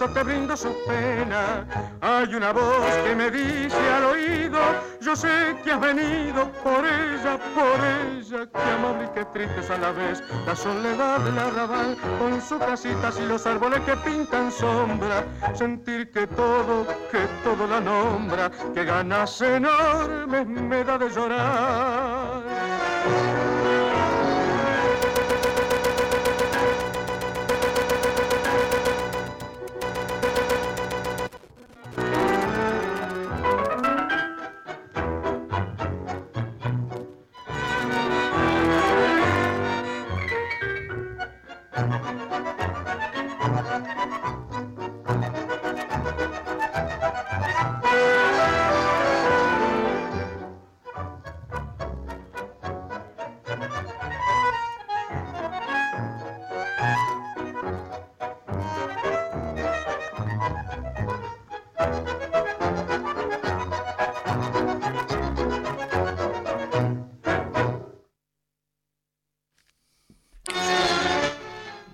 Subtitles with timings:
[0.00, 1.66] Verso te brindo su pena.
[2.00, 4.58] Hay una voz que me dice al oído,
[5.00, 9.78] yo sé que has venido por ella, por ella, que amable y que triste a
[9.78, 15.24] la vez la soledad del arrabal con sus casitas y los árboles que pintan sombra.
[15.54, 21.89] Sentir que todo, que todo la nombra, que ganas enormes me da de llorar.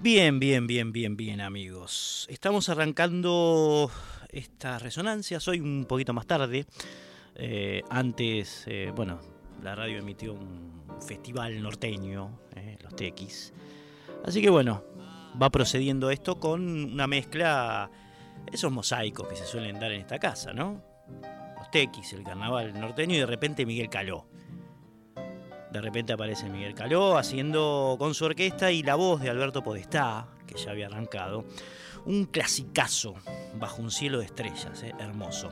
[0.06, 2.28] Bien, bien, bien, bien, bien, amigos.
[2.30, 3.90] Estamos arrancando
[4.28, 6.64] estas resonancias hoy un poquito más tarde.
[7.34, 9.18] Eh, antes, eh, bueno,
[9.64, 13.52] la radio emitió un festival norteño, eh, los TX.
[14.24, 14.84] Así que bueno,
[15.42, 17.90] va procediendo esto con una mezcla,
[18.52, 20.84] esos mosaicos que se suelen dar en esta casa, ¿no?
[21.58, 24.28] Los TX, el carnaval norteño y de repente Miguel Caló.
[25.76, 30.26] De repente aparece Miguel Caló haciendo con su orquesta y la voz de Alberto Podestá,
[30.46, 31.44] que ya había arrancado,
[32.06, 33.14] un clasicazo
[33.58, 35.50] bajo un cielo de estrellas, eh, hermoso.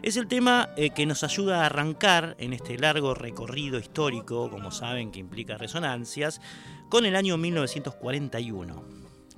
[0.00, 4.70] Es el tema eh, que nos ayuda a arrancar en este largo recorrido histórico, como
[4.70, 6.40] saben, que implica resonancias,
[6.88, 8.84] con el año 1941.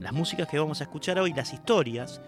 [0.01, 2.21] Las músicas que vamos a escuchar hoy, las historias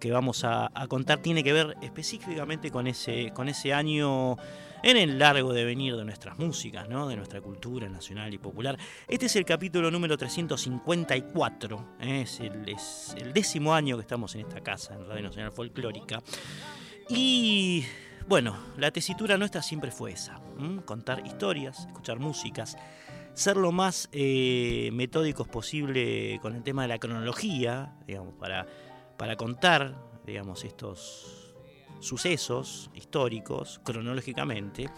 [0.00, 4.36] que vamos a, a contar, tiene que ver específicamente con ese, con ese año
[4.82, 7.08] en el largo devenir de nuestras músicas, ¿no?
[7.08, 8.78] de nuestra cultura nacional y popular.
[9.06, 12.22] Este es el capítulo número 354, ¿eh?
[12.22, 16.22] es, el, es, el, décimo año que estamos en esta casa, en Radio Nacional Folclórica.
[17.08, 17.84] Y
[18.26, 20.40] bueno, la tesitura nuestra siempre fue esa,
[20.84, 22.76] contar historias, escuchar músicas,
[23.34, 28.66] ser lo más eh, metódicos posible con el tema de la cronología, digamos, para,
[29.16, 29.94] para contar,
[30.26, 31.37] digamos, estos
[32.00, 34.90] sucesos históricos cronológicamente.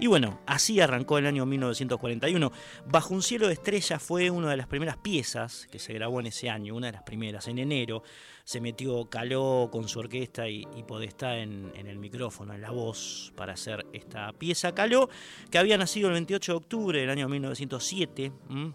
[0.00, 2.50] Y bueno, así arrancó el año 1941.
[2.88, 6.26] Bajo un cielo de estrellas fue una de las primeras piezas que se grabó en
[6.26, 7.46] ese año, una de las primeras.
[7.46, 8.02] En enero
[8.42, 13.32] se metió Caló con su orquesta y, y Podestá en, el micrófono, en la voz,
[13.36, 14.74] para hacer esta pieza.
[14.74, 15.08] Caló,
[15.50, 18.32] que había nacido el 28 de octubre del año 1907.
[18.50, 18.72] ¿m?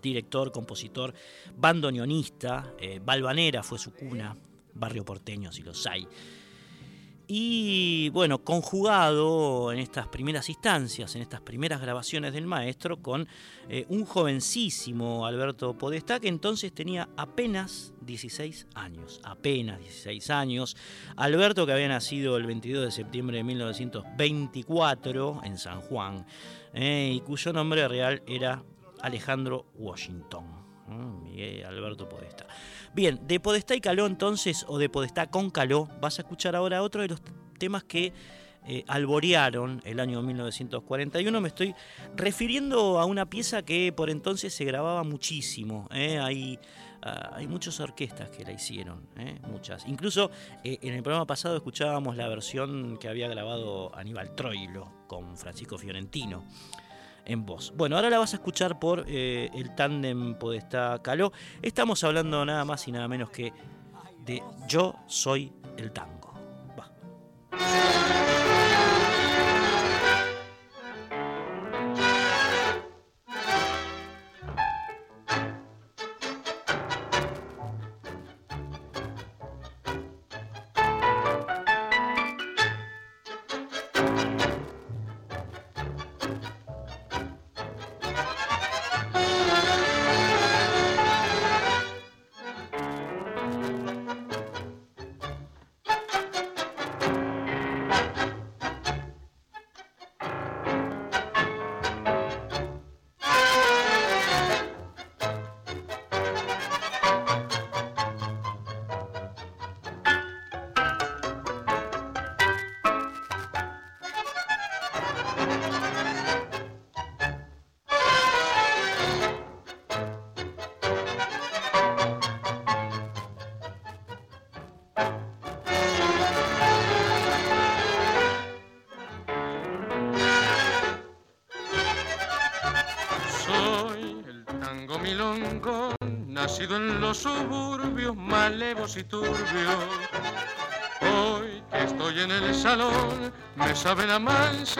[0.00, 1.12] Director, compositor,
[1.56, 4.36] bandoneonista, eh, Balvanera fue su cuna,
[4.74, 6.06] barrio porteño, si los hay.
[7.32, 13.28] Y bueno, conjugado en estas primeras instancias, en estas primeras grabaciones del maestro, con
[13.68, 20.76] eh, un jovencísimo Alberto Podestá, que entonces tenía apenas 16 años, apenas 16 años.
[21.14, 26.26] Alberto, que había nacido el 22 de septiembre de 1924 en San Juan,
[26.74, 28.64] eh, y cuyo nombre real era
[29.02, 30.60] Alejandro Washington.
[31.22, 32.46] Miguel Alberto Podestá.
[32.92, 36.82] Bien, de Podestá y Caló entonces, o de Podestá con Caló, vas a escuchar ahora
[36.82, 37.22] otro de los
[37.56, 38.12] temas que
[38.66, 41.40] eh, alborearon el año 1941.
[41.40, 41.72] Me estoy
[42.16, 45.88] refiriendo a una pieza que por entonces se grababa muchísimo.
[45.92, 46.18] ¿eh?
[46.18, 46.58] Hay,
[47.00, 49.38] hay muchas orquestas que la hicieron, ¿eh?
[49.48, 49.86] muchas.
[49.86, 50.32] Incluso
[50.64, 56.44] en el programa pasado escuchábamos la versión que había grabado Aníbal Troilo con Francisco Fiorentino
[57.24, 57.72] en voz.
[57.76, 61.32] Bueno, ahora la vas a escuchar por eh, el tándem Podestá Caló.
[61.62, 63.52] Estamos hablando nada más y nada menos que
[64.24, 66.34] de Yo soy el tango.
[66.78, 66.90] Va.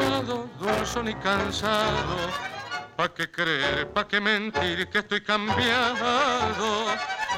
[0.00, 2.16] Amansado, dulzón y cansado.
[2.96, 6.86] ¿Pa' qué creer, pa' qué mentir que estoy cambiado?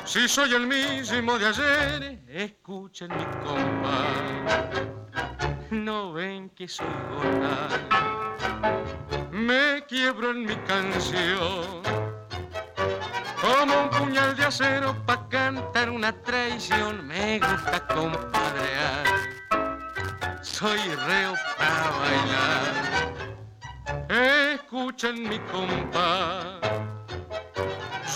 [0.04, 4.06] Si soy el mismo de ayer, escuchen mi compa.
[5.70, 7.68] No ven que soy gorda,
[9.30, 11.82] me quiebro en mi canción
[13.40, 17.06] como un puñal de acero pa' cantar una traición.
[17.06, 19.04] Me gusta compadrear,
[20.62, 22.62] soy reo para bailar.
[24.54, 26.60] Escuchen mi compa,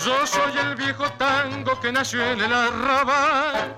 [0.05, 3.75] yo soy el viejo tango que nació en el arrabal.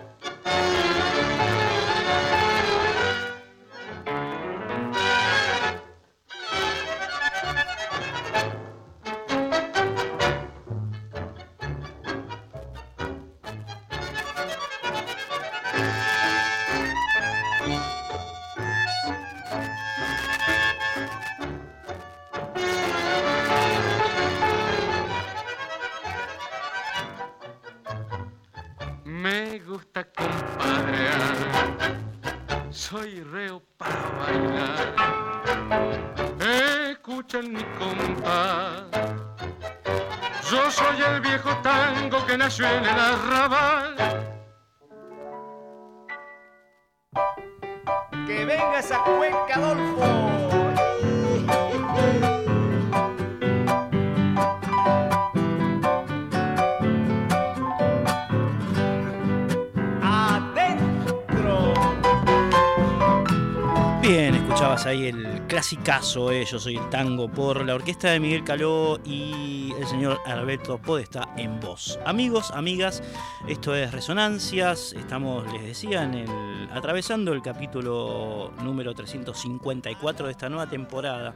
[42.62, 43.99] En el arrabal.
[65.72, 69.86] El clasicazo, eh, Yo soy el tango, por la orquesta de Miguel Caló y el
[69.88, 72.00] señor Alberto Podesta en voz.
[72.06, 73.04] Amigos, amigas,
[73.48, 80.50] esto es Resonancias, estamos, les decía, en el, atravesando el capítulo número 354 de esta
[80.50, 81.36] nueva temporada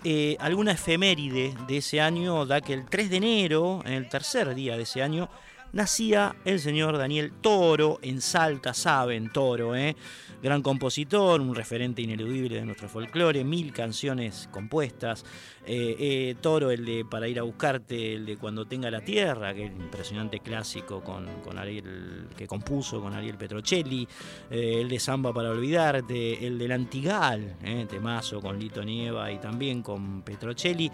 [0.05, 4.55] Eh, alguna efeméride de ese año da que el 3 de enero, en el tercer
[4.55, 5.29] día de ese año,
[5.73, 9.95] nacía el señor Daniel Toro en Salta, saben, Toro, ¿eh?
[10.41, 15.25] gran compositor, un referente ineludible de nuestro folclore, mil canciones compuestas.
[15.65, 19.53] Eh, eh, Toro, el de Para ir a buscarte, el de Cuando tenga la tierra,
[19.53, 24.07] que es impresionante clásico con, Ariel, que compuso con Ariel Petrocelli,
[24.49, 27.57] eh, el de Samba para olvidarte, el del Antigal,
[27.89, 30.89] temazo con Lito Nieva y también con Petrocelli.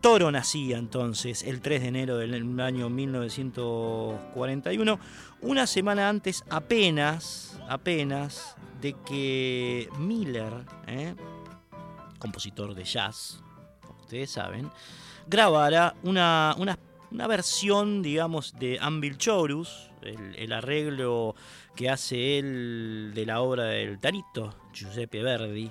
[0.00, 5.00] Toro nacía entonces el 3 de enero del año 1941,
[5.40, 10.52] una semana antes apenas, apenas de que Miller,
[10.86, 11.16] ¿eh?
[12.20, 13.42] compositor de jazz,
[13.84, 14.70] como ustedes saben,
[15.26, 16.78] grabara una, una,
[17.26, 21.34] versión, digamos, de Anvil Chorus, el, arreglo
[21.74, 25.68] que hace él de la obra del Tarito, Giuseppe Verdi,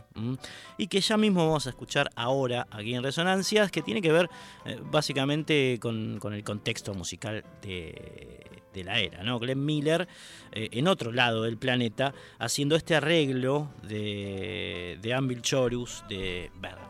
[0.78, 4.30] y que ya mismo vamos a escuchar ahora aquí en Resonancias, que tiene que ver
[4.66, 9.40] eh, básicamente con, con el contexto musical de, de la era, ¿no?
[9.40, 10.08] Glenn Miller
[10.52, 16.87] eh, en otro lado del planeta haciendo este arreglo de, de Anvil Chorus de Verdi.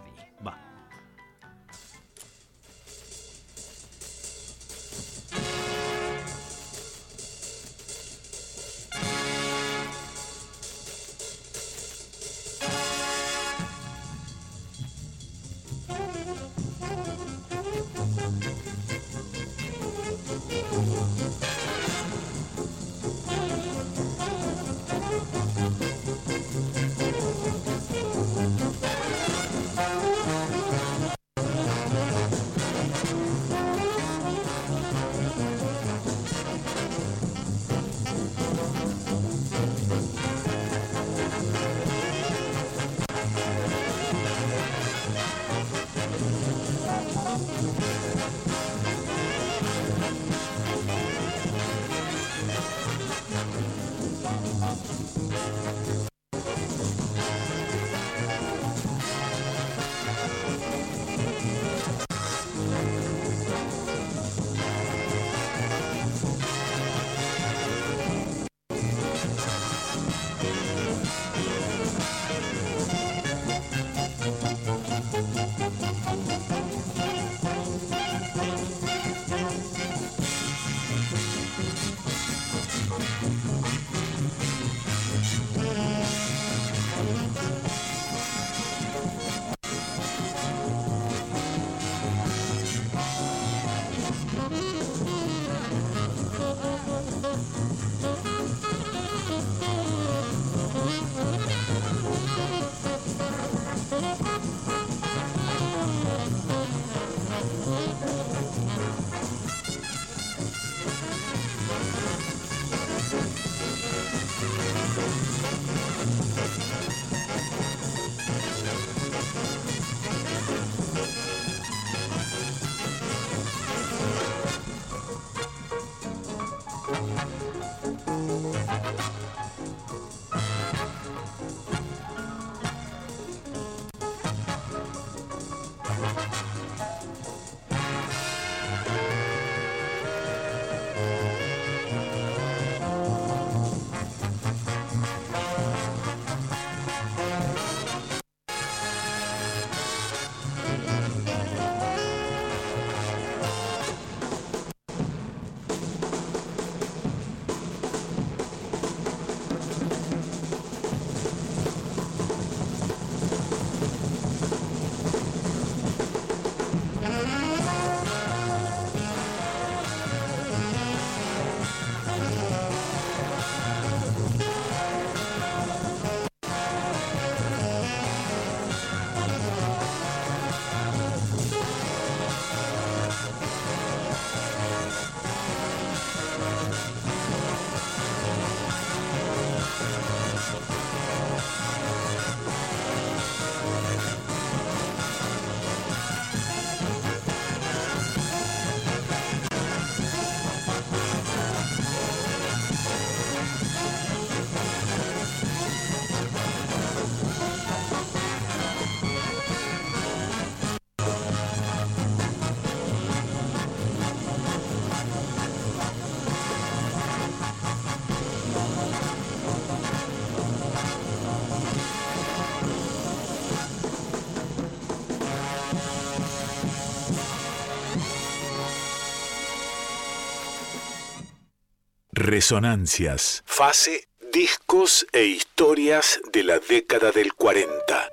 [232.27, 233.41] Resonancias.
[233.45, 238.11] Fase, discos e historias de la década del 40.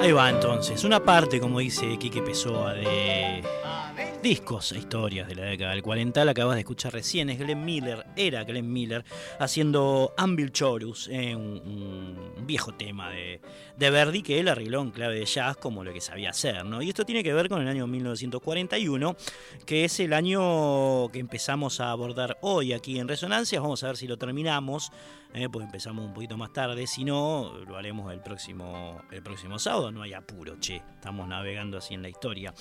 [0.00, 3.44] Ahí va entonces, una parte, como dice Quique Pessoa, de
[4.22, 6.24] discos e historias de la década del 40.
[6.24, 9.04] La acabas de escuchar recién, es Glenn Miller, era Glenn Miller,
[9.38, 13.40] haciendo Anvil Chorus, eh, un, viejo tema de,
[13.76, 16.64] de, Verdi que él arregló en clave de jazz como lo que sabía hacer.
[16.64, 16.82] ¿no?
[16.82, 19.16] Y esto tiene que ver con el año 1941,
[19.66, 23.62] que es el año que empezamos a abordar hoy aquí en Resonancias.
[23.62, 24.90] Vamos a ver si lo terminamos,
[25.34, 26.86] eh, pues empezamos un poquito más tarde.
[26.86, 29.90] Si no, lo haremos el próximo, el próximo sábado.
[29.92, 32.54] No hay apuro, che, estamos navegando así en la historia.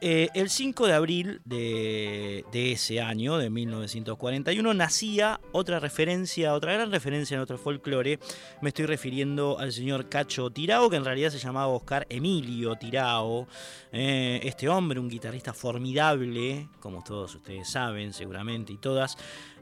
[0.00, 6.92] Eh, el 5 de abril de, ese año, de 1941, nacía otra referencia, otra gran
[6.92, 8.20] referencia en nuestro folclore.
[8.60, 13.48] Me estoy refiriendo al señor Cacho Tirao, que en realidad se llamaba Oscar Emilio Tirao.
[13.92, 19.16] Eh, este hombre, un guitarrista formidable, como todos ustedes saben seguramente y todas,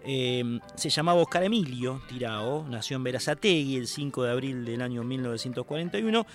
[0.04, 5.02] eh, se llamaba Oscar Emilio Tirao, nació en Verazategui el 5 de abril del año
[5.02, 6.26] 1941.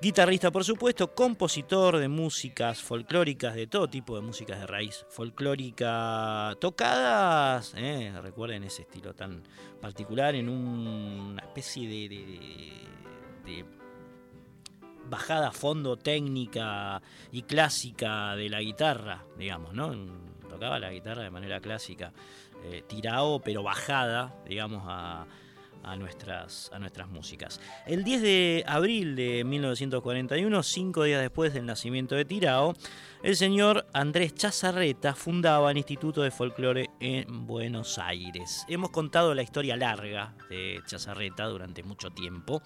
[0.00, 6.56] Guitarrista, por supuesto, compositor de músicas folclóricas, de todo tipo de músicas de raíz folclórica,
[6.60, 9.42] tocadas, eh, recuerden ese estilo tan
[9.80, 13.64] particular, en una especie de,
[15.08, 19.94] bajada a fondo técnica y clásica de la guitarra, digamos, ¿no?
[20.48, 22.12] Tocaba la guitarra de manera clásica,
[22.64, 25.26] eh, tirado pero bajada, digamos, a
[25.84, 27.60] a nuestras, a nuestras músicas.
[27.86, 32.74] El 10 de abril de 1941, cinco días después del nacimiento de Tirao,
[33.22, 38.64] el señor Andrés Chazarreta fundaba el Instituto de Folclore en Buenos Aires.
[38.68, 42.62] Hemos contado la historia larga de Chazarreta durante mucho tiempo.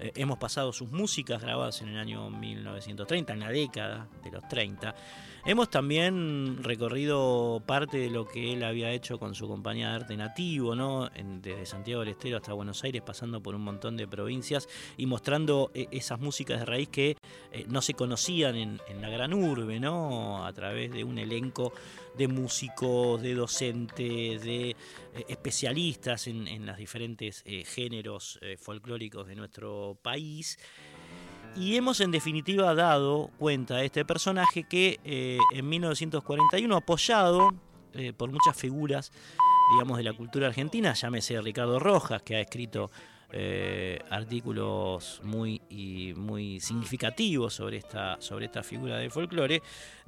[0.00, 4.46] Eh, hemos pasado sus músicas grabadas en el año 1930, en la década de los
[4.48, 4.94] 30.
[5.48, 10.16] Hemos también recorrido parte de lo que él había hecho con su compañía de arte
[10.16, 11.08] nativo, ¿no?
[11.40, 15.70] desde Santiago del Estero hasta Buenos Aires, pasando por un montón de provincias y mostrando
[15.72, 17.16] eh, esas músicas de raíz que
[17.52, 20.44] eh, no se conocían en, la gran urbe, ¿no?
[20.44, 21.72] A través de un elenco
[22.16, 24.76] de músicos, de docentes, de eh,
[25.28, 30.58] especialistas en, en, los diferentes géneros folclóricos de nuestro país.
[31.58, 37.54] Y hemos en definitiva dado cuenta de este personaje que eh, en 1941, apoyado
[37.94, 39.10] eh, por muchas figuras,
[39.72, 42.90] digamos, de la cultura argentina, llámese Ricardo Rojas, que ha escrito
[43.32, 45.62] eh, artículos muy,
[46.14, 49.62] muy significativos sobre esta, sobre esta figura del folclore,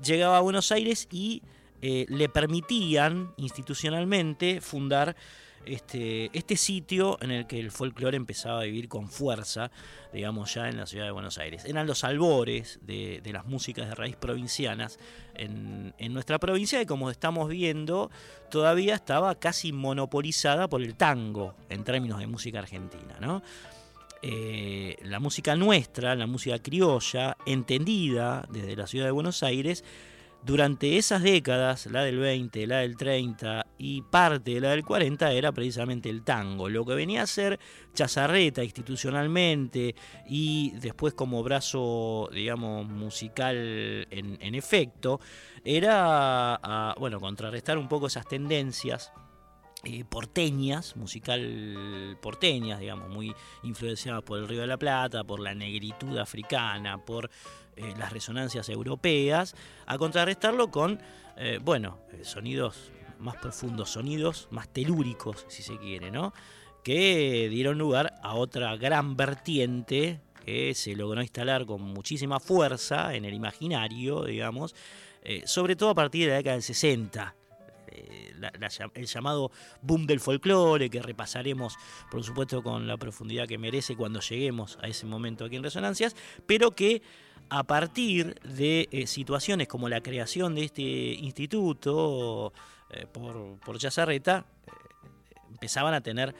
[0.05, 1.43] llegaba a Buenos Aires y
[1.81, 5.17] le permitían institucionalmente fundar
[5.69, 9.71] este, este sitio en el que el folclore empezaba a vivir con fuerza,
[10.13, 11.65] digamos ya en la ciudad de Buenos Aires.
[11.65, 14.99] Eran los albores de, las músicas de raíz provincianas
[15.35, 18.11] en, nuestra provincia y como estamos viendo
[18.51, 23.19] todavía estaba casi monopolizada por el tango en términos de música argentina.
[23.21, 23.43] ¿no?
[24.23, 29.85] Eh, la música nuestra, la música criolla, entendida desde la ciudad de Buenos Aires,
[30.49, 35.31] durante esas décadas, la del 20, la del 30 y parte de la del 40,
[35.33, 36.71] era precisamente el tango.
[36.71, 37.61] Lo que venía a ser
[37.93, 39.95] Chazarreta institucionalmente
[40.27, 45.21] y después como brazo, digamos, musical en, efecto,
[45.67, 49.13] era, bueno, contrarrestar un poco esas tendencias
[49.85, 53.35] eh, porteñas, musical porteñas, digamos, muy
[53.65, 57.29] influenciadas por el Río de la Plata, por la negritud africana, por
[57.79, 59.55] eh, las resonancias europeas,
[59.87, 61.01] a contrarrestarlo con,
[61.37, 66.33] eh, bueno, eh, sonidos más profundos, sonidos más telúricos, si se quiere, ¿no?
[66.83, 73.25] Que dieron lugar a otra gran vertiente que se logró instalar con muchísima fuerza en
[73.25, 74.75] el imaginario, digamos,
[75.45, 77.35] sobre todo a partir de la década del 60,
[78.95, 79.51] el llamado
[79.83, 81.77] boom del folclore, que repasaremos,
[82.11, 86.17] por supuesto, con la profundidad que merece cuando lleguemos a ese momento aquí en Resonancias,
[86.47, 87.03] pero que
[87.51, 92.53] a partir de eh, situaciones como la creación de este instituto
[92.91, 94.23] eh, por, por eh,
[95.51, 96.35] empezaban a tener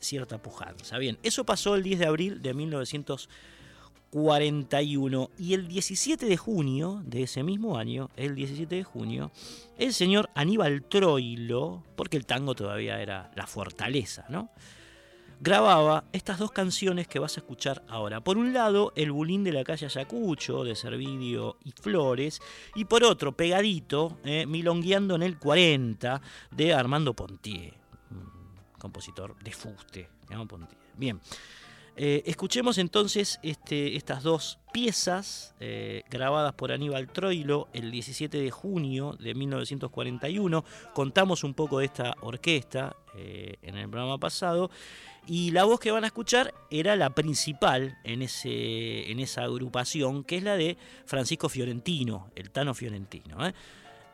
[0.00, 0.98] cierta pujanza.
[0.98, 7.22] Bien, eso pasó el 10 de abril de 1941 y el 17 de junio de
[7.22, 9.30] ese mismo año, el 17 de junio,
[9.78, 14.50] el señor Aníbal Troilo, porque el tango todavía era la fortaleza, ¿no?
[15.40, 18.20] Grababa estas dos canciones que vas a escuchar ahora.
[18.20, 22.40] Por un lado, El Bulín de la calle Ayacucho, de Servidio y Flores,
[22.74, 26.20] y por otro, pegadito, eh, Milongueando en el 40,
[26.50, 27.74] de Armando Pontier,
[28.78, 30.08] compositor de fuste.
[30.48, 30.78] Pontier.
[30.96, 31.20] Bien.
[31.98, 38.50] Eh, escuchemos entonces este, estas dos piezas eh, grabadas por Aníbal Troilo el 17 de
[38.50, 40.62] junio de 1941.
[40.92, 44.70] Contamos un poco de esta orquesta eh, en el programa pasado.
[45.26, 50.22] Y la voz que van a escuchar era la principal en, ese, en esa agrupación,
[50.22, 53.38] que es la de Francisco Fiorentino, el Tano Fiorentino.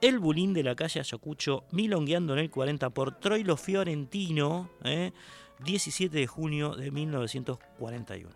[0.01, 4.71] El bulín de la calle Ayacucho, milongueando en el 40 por Troilo Fiorentino.
[5.65, 8.31] 17 de junio de 1941.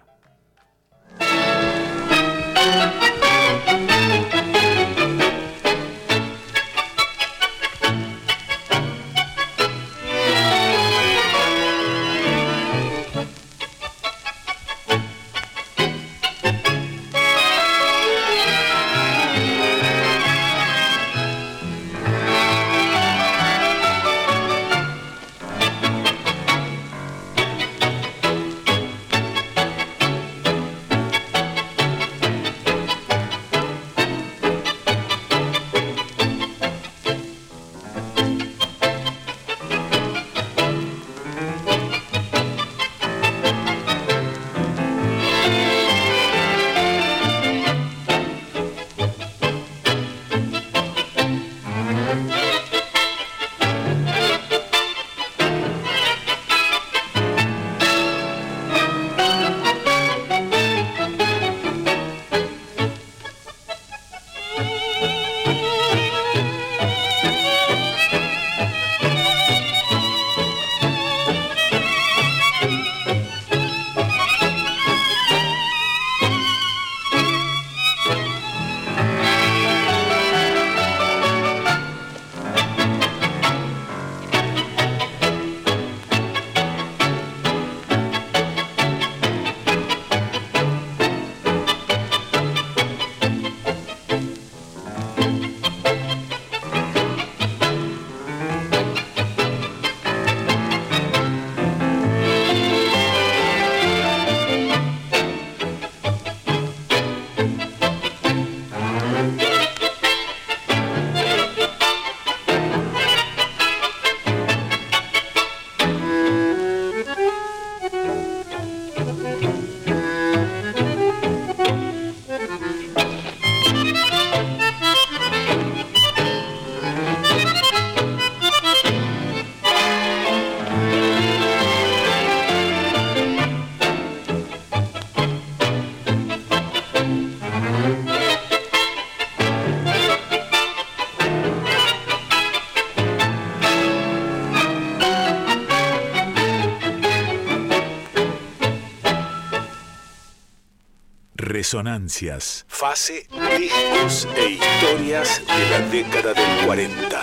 [151.66, 152.64] Resonancias.
[152.68, 153.26] Fase,
[153.58, 157.15] discos e historias de la década del 40.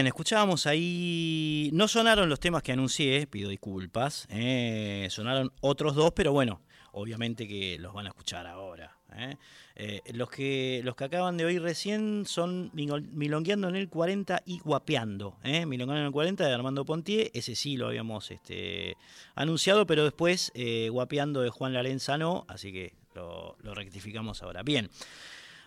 [0.00, 1.68] Bien, escuchábamos ahí.
[1.74, 4.26] No sonaron los temas que anuncié, pido disculpas.
[4.30, 8.96] eh, sonaron otros dos, pero bueno, obviamente que los van a escuchar ahora.
[9.14, 9.36] eh.
[9.76, 14.40] Eh, los, que, los que acaban de oír recién son Milo- Milongueando en el 40
[14.46, 15.36] y Guapeando.
[15.44, 15.66] eh.
[15.66, 18.96] Milongueando en el 40 de Armando Pontier, ese sí lo habíamos este,
[19.34, 20.50] anunciado, pero después
[20.90, 24.62] Guapeando de Juan Larenzano, así que lo rectificamos ahora.
[24.62, 24.88] Bien.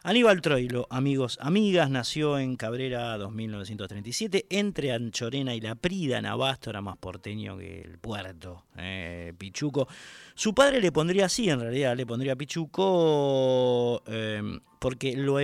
[0.06, 6.70] Aníbal Troilo, amigos, amigas, nació en Cabrera 2937, entre Anchorena y La Prida, en Abasto,
[6.72, 9.88] era más porteño que el puerto, eh, Pichuco.
[10.36, 14.42] Su padre le pondría así, en realidad, le pondría Pichuco, eh,
[14.80, 15.38] porque lo,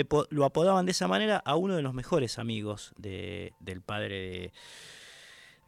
[0.43, 4.52] apodaban de esa manera a uno de los mejores amigos de- del padre de,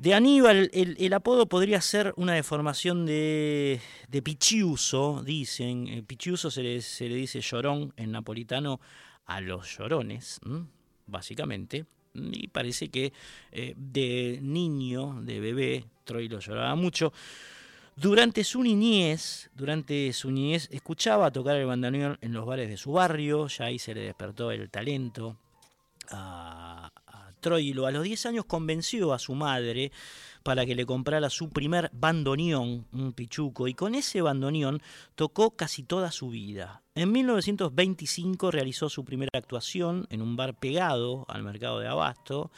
[0.02, 5.88] de Aníbal, el, apodo podría ser una deformación de, de Pichiuso, dicen.
[5.88, 8.80] Eh, Pichiuso se le, dice llorón en napolitano
[9.28, 10.40] a los llorones,
[11.06, 11.86] básicamente.
[12.16, 13.14] Y parece que
[13.52, 17.14] eh, de niño, de bebé, Troilo lloraba mucho.
[17.96, 22.94] Durante su niñez, durante su niñez, escuchaba tocar el bandoneón en los bares de su
[22.94, 25.38] barrio, ya ahí se le despertó el talento
[26.10, 26.92] a
[27.42, 27.86] Troilo.
[27.86, 29.92] A los 10 años convenció a su madre
[30.44, 34.82] para que le comprara su primer bandoneón, un pichuco, y con ese bandoneón
[35.16, 36.84] tocó casi toda su vida.
[36.96, 42.52] En 1925 realizó su primera actuación en un bar pegado al mercado de Abasto.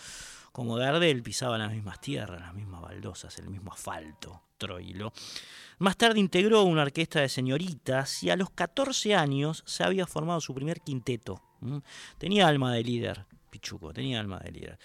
[0.51, 5.11] Como Gardel pisaba las mismas tierras, las mismas baldosas, el mismo asfalto, Troilo.
[5.79, 10.39] Más tarde integró una orquesta de señoritas y a los 14 años se había formado
[10.41, 11.41] su primer quinteto.
[12.17, 14.79] Tenía alma de líder, Pichuco, tenía alma de líder.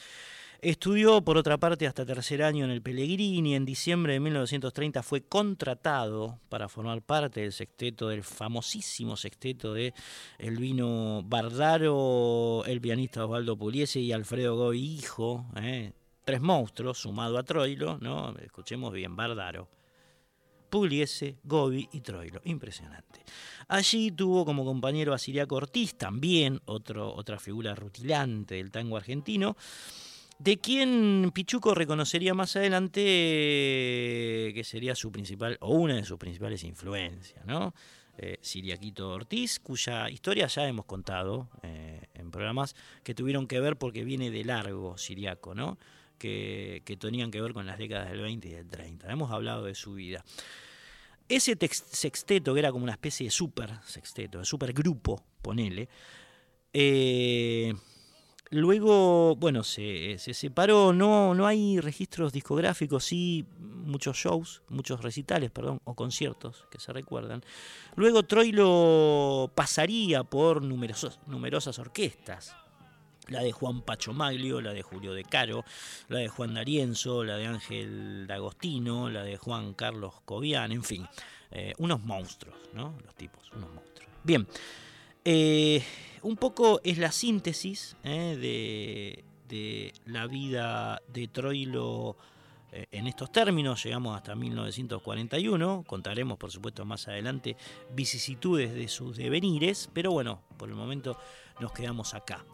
[0.60, 3.54] Estudió, por otra parte, hasta tercer año en el Pellegrini.
[3.54, 9.94] En diciembre de 1930 fue contratado para formar parte del sexteto, del famosísimo sexteto de
[10.36, 15.46] Elvino Bardaro, el pianista Osvaldo Puliese y Alfredo Goy, hijo.
[15.56, 15.92] ¿eh?
[16.24, 18.36] Tres monstruos, sumado a Troilo, ¿no?
[18.38, 19.77] Escuchemos bien, Bardaro.
[20.68, 22.40] Pugliese, Gobi y Troilo.
[22.44, 23.24] Impresionante.
[23.68, 29.56] Allí tuvo como compañero a Siriaco Ortiz, también otro, otra figura rutilante del tango argentino,
[30.38, 36.18] de quien Pichuco reconocería más adelante eh, que sería su principal, o una de sus
[36.18, 37.74] principales influencias, ¿no?
[38.20, 38.38] Eh,
[39.00, 44.30] Ortiz, cuya historia ya hemos contado eh, en programas que tuvieron que ver porque viene
[44.30, 45.78] de largo Siriaco, ¿no?
[46.18, 49.10] Que, tenían que ver con las décadas del 20 y del 30.
[49.10, 50.24] Hemos hablado de su vida.
[51.28, 55.88] Ese sexteto, que era como una especie de super sexteto, de super grupo, ponele,
[56.72, 57.74] eh,
[58.50, 65.50] luego, bueno, se, se separó, no, no hay registros discográficos, sí muchos shows, muchos recitales,
[65.50, 67.42] perdón, o conciertos que se recuerdan.
[67.96, 72.54] Luego Troilo pasaría por numerosas orquestas,
[73.28, 75.64] la de Juan Pacho Maglio, la de Julio De Caro,
[76.08, 81.06] la de Juan D'Arienzo, la de Ángel D'Agostino, la de Juan Carlos Cobian, en fin,
[81.50, 82.94] eh, unos monstruos, ¿no?
[83.04, 84.10] Los tipos, unos monstruos.
[84.24, 84.46] Bien,
[85.24, 85.82] eh,
[86.22, 92.16] un poco es la síntesis eh, de, de la vida de Troilo
[92.70, 93.82] en estos términos.
[93.82, 97.56] Llegamos hasta 1941, contaremos por supuesto más adelante
[97.94, 101.18] vicisitudes de sus devenires, pero bueno, por el momento
[101.60, 102.44] nos quedamos acá.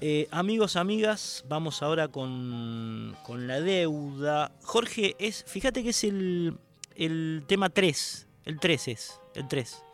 [0.00, 4.52] Eh, amigos, amigas, vamos ahora con, con la deuda.
[4.62, 6.56] Jorge, es, fíjate que es el,
[6.94, 9.84] el tema 3, el 3 es, el 3.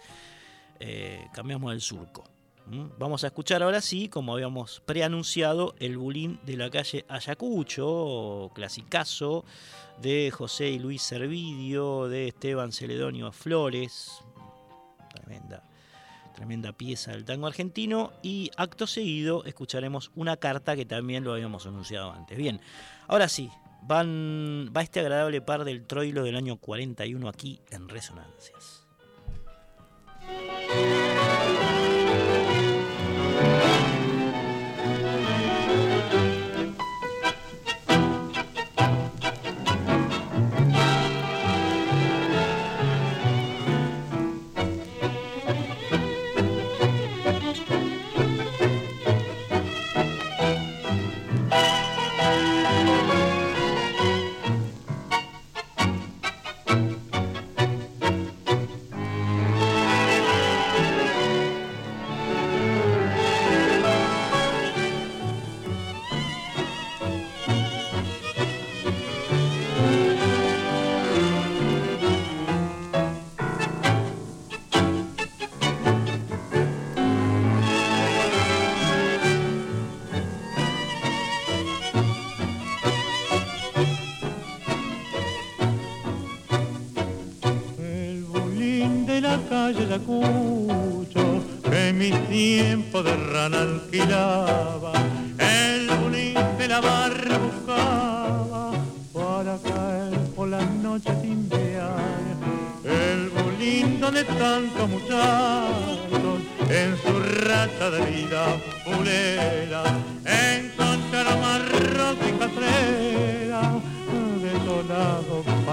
[0.81, 2.25] Eh, cambiamos el surco.
[2.99, 9.45] Vamos a escuchar ahora sí, como habíamos preanunciado, el bulín de la calle Ayacucho, clasicazo
[10.01, 14.23] de José y Luis Servidio, de Esteban Celedonio Flores.
[15.14, 15.62] Tremenda
[16.35, 21.66] tremenda pieza del tango argentino y acto seguido escucharemos una carta que también lo habíamos
[21.66, 22.37] anunciado antes.
[22.37, 22.61] Bien,
[23.07, 23.51] ahora sí,
[23.90, 28.87] va este agradable par del Troilo del año 41 aquí en Resonancias.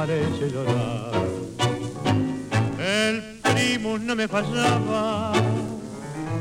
[0.01, 1.11] Parece llorar.
[2.79, 5.31] El primo no me fallaba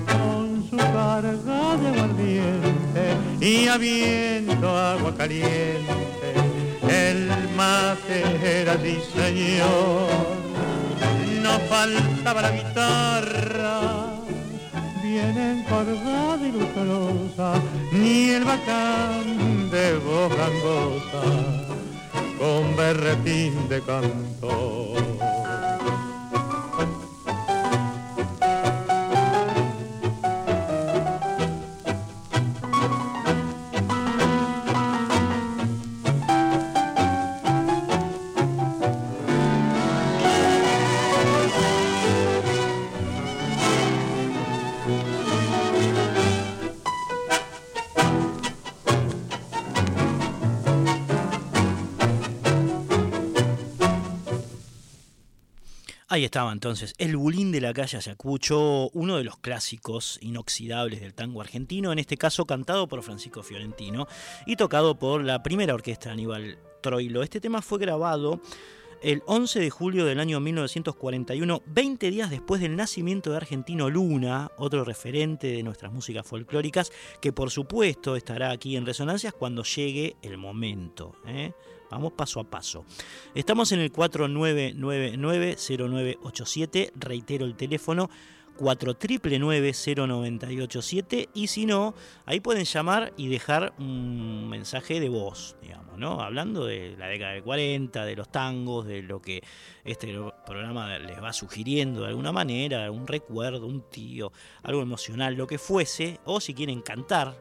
[0.07, 3.05] con su carga de aguardiente
[3.38, 6.29] y habiendo agua caliente,
[6.88, 8.18] el mate
[8.61, 10.09] era así señor.
[11.42, 13.81] No faltaba la guitarra,
[15.03, 17.61] bien encorvada y lustrosa,
[17.92, 21.69] ni el bacán de voz gangosa,
[22.40, 25.10] con berretín de cantor.
[56.20, 61.14] Ahí estaba entonces, El Bulín de la calle Ayacucho, uno de los clásicos inoxidables del
[61.14, 64.06] tango argentino, en este caso cantado por Francisco Fiorentino
[64.44, 67.22] y tocado por la primera orquesta Aníbal Troilo.
[67.22, 68.42] Este tema fue grabado
[69.02, 74.50] el 11 de julio del año 1941, 20 días después del nacimiento de Argentino Luna,
[74.59, 80.16] otro referente de nuestras músicas folclóricas, que por supuesto estará aquí en Resonancias cuando llegue
[80.20, 81.16] el momento.
[81.26, 81.54] ¿eh?
[81.90, 82.85] Vamos paso a paso.
[83.35, 88.09] Estamos en el 4999-0987, reitero el teléfono
[88.61, 91.94] 4999-0987 y si no,
[92.26, 96.20] ahí pueden llamar y dejar un mensaje de voz, digamos, ¿no?
[96.20, 99.42] Hablando de la década del 40, de los tangos, de lo que
[99.85, 105.46] este programa les va sugiriendo de alguna manera, un recuerdo, un tío, algo emocional, lo
[105.46, 107.37] que fuese, o si quieren cantar.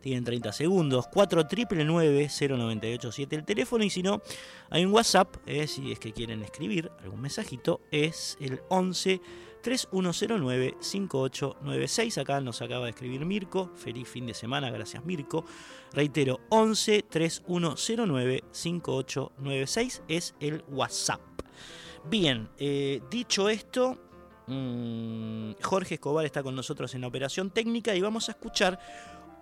[0.00, 1.06] Tienen 30 segundos.
[1.06, 3.84] 4999-0987 el teléfono.
[3.84, 4.22] Y si no,
[4.70, 5.36] hay un WhatsApp.
[5.46, 7.80] Eh, si es que quieren escribir algún mensajito.
[7.90, 9.20] Es el 11
[9.62, 12.18] 3109 5896.
[12.18, 13.70] Acá nos acaba de escribir Mirko.
[13.74, 14.70] Feliz fin de semana.
[14.70, 15.44] Gracias, Mirko.
[15.92, 21.20] Reitero, 11 3109 5896 es el WhatsApp.
[22.08, 23.98] Bien, eh, dicho esto,
[24.46, 28.78] mm, Jorge Escobar está con nosotros en la operación técnica y vamos a escuchar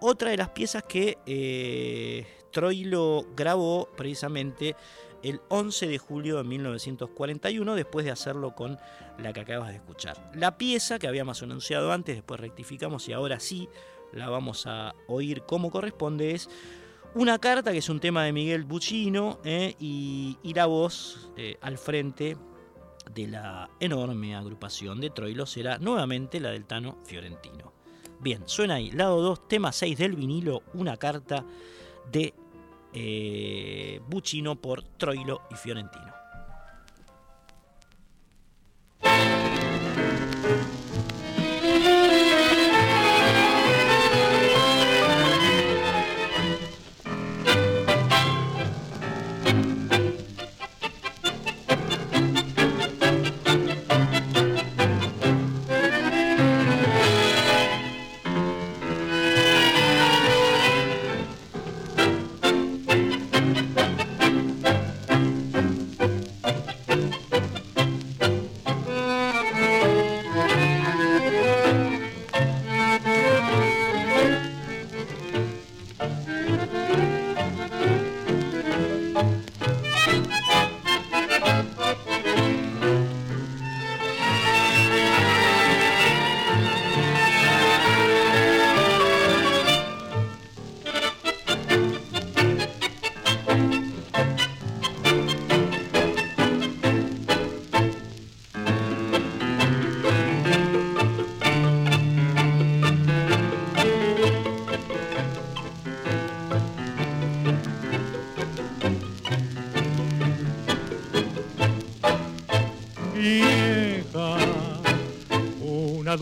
[0.01, 4.77] otra de las piezas que eh, Troilo grabó precisamente
[5.23, 8.79] el 11 de julio de 1941, después de hacerlo con
[9.19, 10.31] la que acabas de escuchar.
[10.35, 13.69] La pieza que habíamos anunciado antes, después rectificamos y ahora sí
[14.13, 16.49] la vamos a oír como corresponde, es
[17.15, 21.31] una carta que es un tema de Miguel Buccino eh, y, la voz
[21.61, 22.37] al frente
[23.13, 27.78] de la enorme agrupación de Troilo será nuevamente la del Tano Fiorentino.
[28.21, 31.45] Bien, suena ahí, lado 2, tema 6 del vinilo, una carta
[32.11, 32.35] de
[32.93, 36.18] eh, Buccino por Troilo y Fiorentino.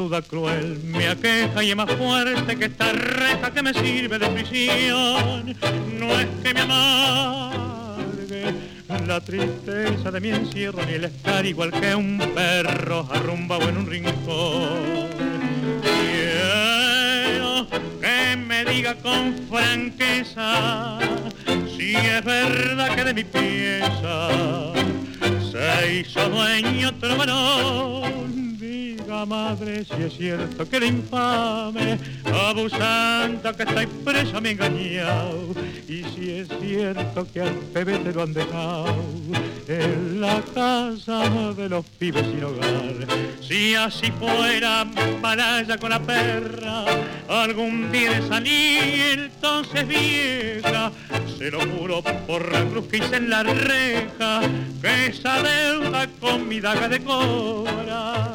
[0.07, 4.29] deuda cruel me aqueja y es más fuerte que esta reja que me sirve de
[4.29, 5.57] prisión.
[5.99, 8.55] No es que me amargue
[9.07, 13.87] la tristeza de mi encierro ni el estar igual que un perro arrumbado en un
[13.87, 15.09] rincón.
[18.01, 20.99] Que me diga con franqueza
[21.77, 24.29] si es verdad que de mi pieza
[25.51, 28.46] se hizo dueño otro varón
[29.25, 35.55] Madre si es cierto que el infame, abusando que estoy preso me engañado.
[35.89, 38.95] Y si es cierto que al bebé te lo han dejado
[39.69, 43.07] en la casa de los pibes sin hogar.
[43.41, 44.85] Si así fuera
[45.23, 46.85] malaya con la perra,
[47.29, 50.93] algún día de salir entonces vieja,
[51.39, 54.41] se lo juro por la cruz que hice en la reja,
[54.81, 58.33] que esa deuda con mi daga de cobra.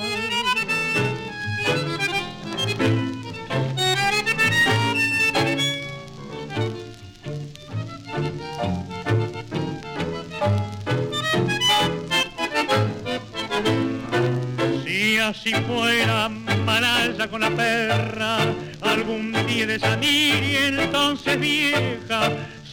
[15.22, 18.40] Así fuera malaya con la perra,
[18.82, 22.32] algún día de salir y entonces vieja,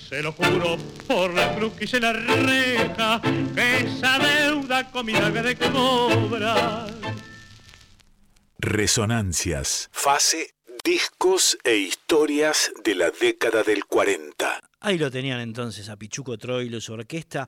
[0.09, 0.77] se lo juro
[1.07, 3.21] por la cruz que hice la reja,
[3.55, 6.87] que esa deuda con mi de cobra.
[8.59, 9.89] Resonancias.
[9.93, 14.61] Fase, discos e historias de la década del 40.
[14.81, 17.47] Ahí lo tenían entonces a Pichuco Troilo y su orquesta.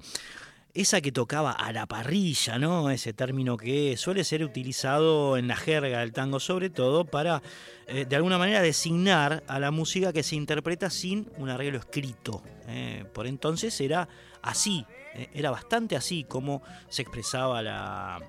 [0.73, 2.91] Esa que tocaba a la parrilla, ¿no?
[2.91, 7.43] Ese término que suele ser utilizado en la jerga del tango, sobre todo para,
[7.89, 12.43] eh, de alguna manera, designar a la música que se interpreta sin un arreglo escrito.
[12.69, 13.05] ¿eh?
[13.13, 14.09] Por entonces era
[14.43, 15.29] así, ¿eh?
[15.35, 18.21] era bastante así como se expresaba la,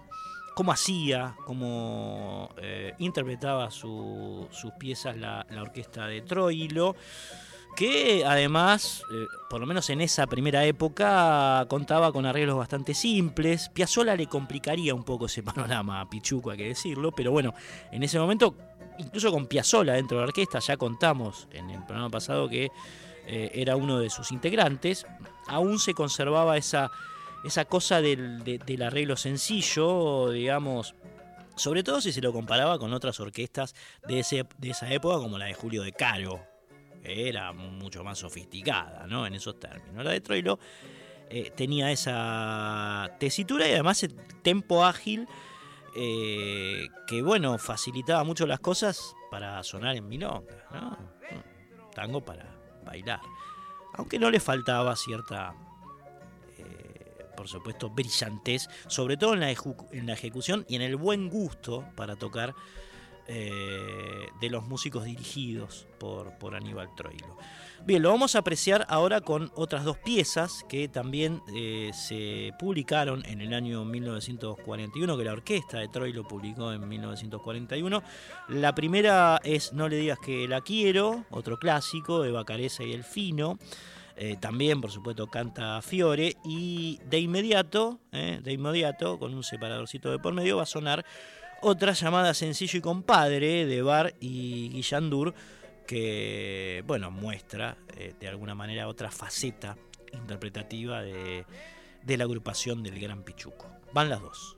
[0.56, 2.50] cómo hacía, cómo
[2.98, 6.96] interpretaba su- sus piezas la, la orquesta de Troilo,
[7.76, 13.70] que además, eh, por lo menos en esa primera época, contaba con arreglos bastante simples.
[13.70, 17.54] Piazzolla le complicaría un poco ese panorama a Pichuco, hay que decirlo, pero bueno,
[17.92, 18.56] en ese momento,
[19.00, 22.70] incluso con Piazzolla dentro de la orquesta, ya contamos en el programa pasado que
[23.28, 25.06] eh, era uno de sus integrantes,
[25.48, 26.92] aún se conservaba esa
[27.44, 30.94] esa cosa del, de- del arreglo sencillo, digamos,
[31.56, 33.74] sobre todo si se lo comparaba con otras orquestas
[34.08, 34.24] de,
[34.60, 36.40] de esa época, como la de Julio de Caro,
[37.04, 39.26] era mucho más sofisticada, ¿no?
[39.26, 40.04] En esos términos.
[40.04, 40.60] La de Troilo
[41.30, 45.28] eh, tenía esa tesitura y además el tempo ágil
[45.96, 50.98] eh, que, bueno, facilitaba mucho las cosas para sonar en milonga, ¿no?
[51.94, 52.46] Tango para
[52.86, 53.20] bailar.
[53.94, 55.54] Aunque no le faltaba cierta
[56.58, 57.02] eh,
[57.36, 61.86] por supuesto, brillantez, sobre todo en la, en la ejecución y en el buen gusto
[61.96, 62.54] para tocar
[63.28, 67.38] eh, de los músicos dirigidos por, por Aníbal Troilo.
[67.84, 73.26] Bien, lo vamos a apreciar ahora con otras dos piezas que también eh, se publicaron
[73.26, 78.04] en el año 1941, que la orquesta de Troilo publicó en 1941.
[78.50, 83.04] La primera es No le digas que la quiero, otro clásico de Bacareza y El
[83.04, 83.58] Fino.
[84.16, 86.36] Eh, también, por supuesto, canta Fiore.
[86.46, 91.04] Y de inmediato, eh, de inmediato, con un separadorcito de por medio, va a sonar
[91.62, 95.34] otra llamada Sencillo y Compadre de Bar y Guillandur,
[95.88, 99.78] que, bueno, muestra eh, de alguna manera otra faceta
[100.14, 101.46] interpretativa de,
[102.04, 103.68] de la agrupación del Gran Pichuco.
[103.94, 104.58] Van las dos.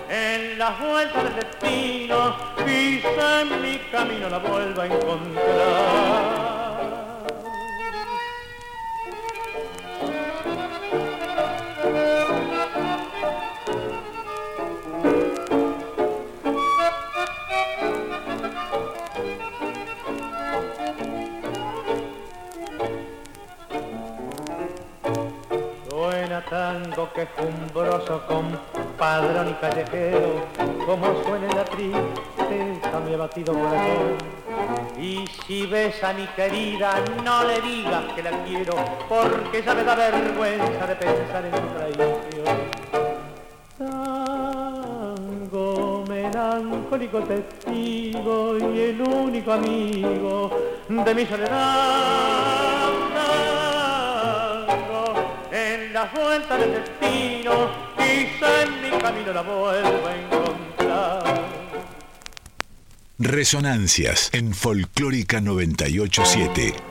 [0.08, 6.47] En las vueltas del destino, quizá en mi camino la vuelva a encontrar.
[28.18, 28.58] Quejumbroso con
[28.96, 30.46] padrón y callejero,
[30.86, 34.16] como suena la tristeza mi abatido corazón.
[34.98, 36.94] Y si ves a mi querida,
[37.24, 38.74] no le digas que la quiero,
[39.08, 42.58] porque ya me da vergüenza de pensar en su traición.
[44.98, 50.50] Tango melancólico testigo y el único amigo
[50.88, 52.58] de mi soledad
[55.98, 57.50] la vuelta del destino,
[63.18, 66.87] Resonancias en Folclórica 987.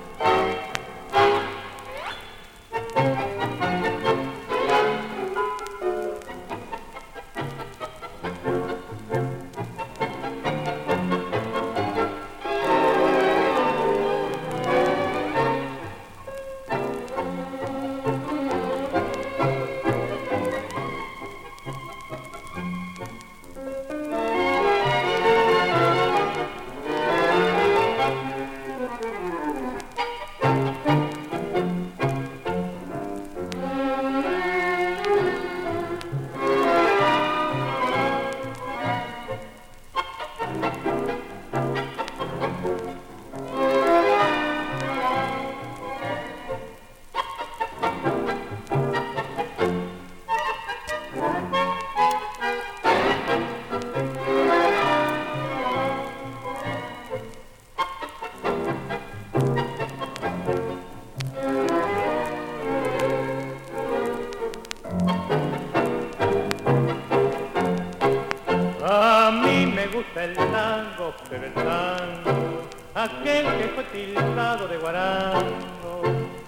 [73.28, 76.02] aquel que fue tildado de guarango,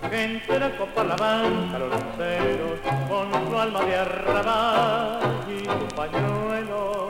[0.09, 5.19] gente de la copa la banca, los luceros, con su alma de arrabal
[5.49, 7.09] y su pañuelo.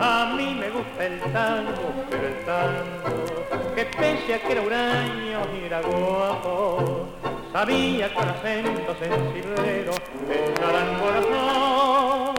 [0.00, 5.40] A mí me gusta el tango, pero el tango, que pese a que era huraño
[5.58, 7.08] y era guapo,
[7.52, 9.92] sabía con acento sensiblero
[10.30, 10.52] el
[11.00, 12.34] corazón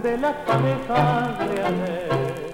[0.00, 2.49] de las cabezas de ayer.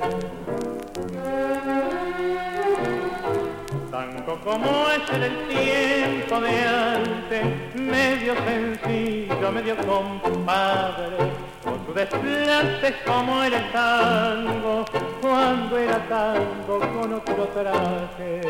[4.45, 11.17] Como es en el tiempo de antes, medio sencillo, medio compadre,
[11.65, 14.85] con su desplante como era el tango,
[15.21, 18.41] cuando era tango con otro traje.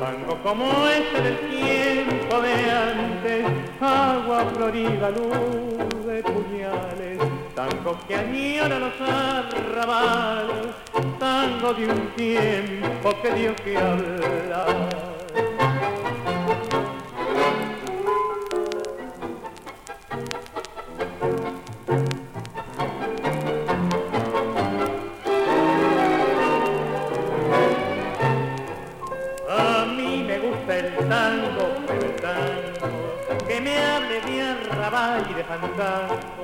[0.00, 3.46] Tango como es en el tiempo de antes,
[3.80, 7.09] agua florida, luz de puñales
[7.54, 10.74] tango que añora los arrabales,
[11.18, 14.88] tango de un tiempo que dio que hablar.
[29.48, 35.44] A mí me gusta el tango, el tango que me hable de arrabal y de
[35.44, 36.39] fantasma.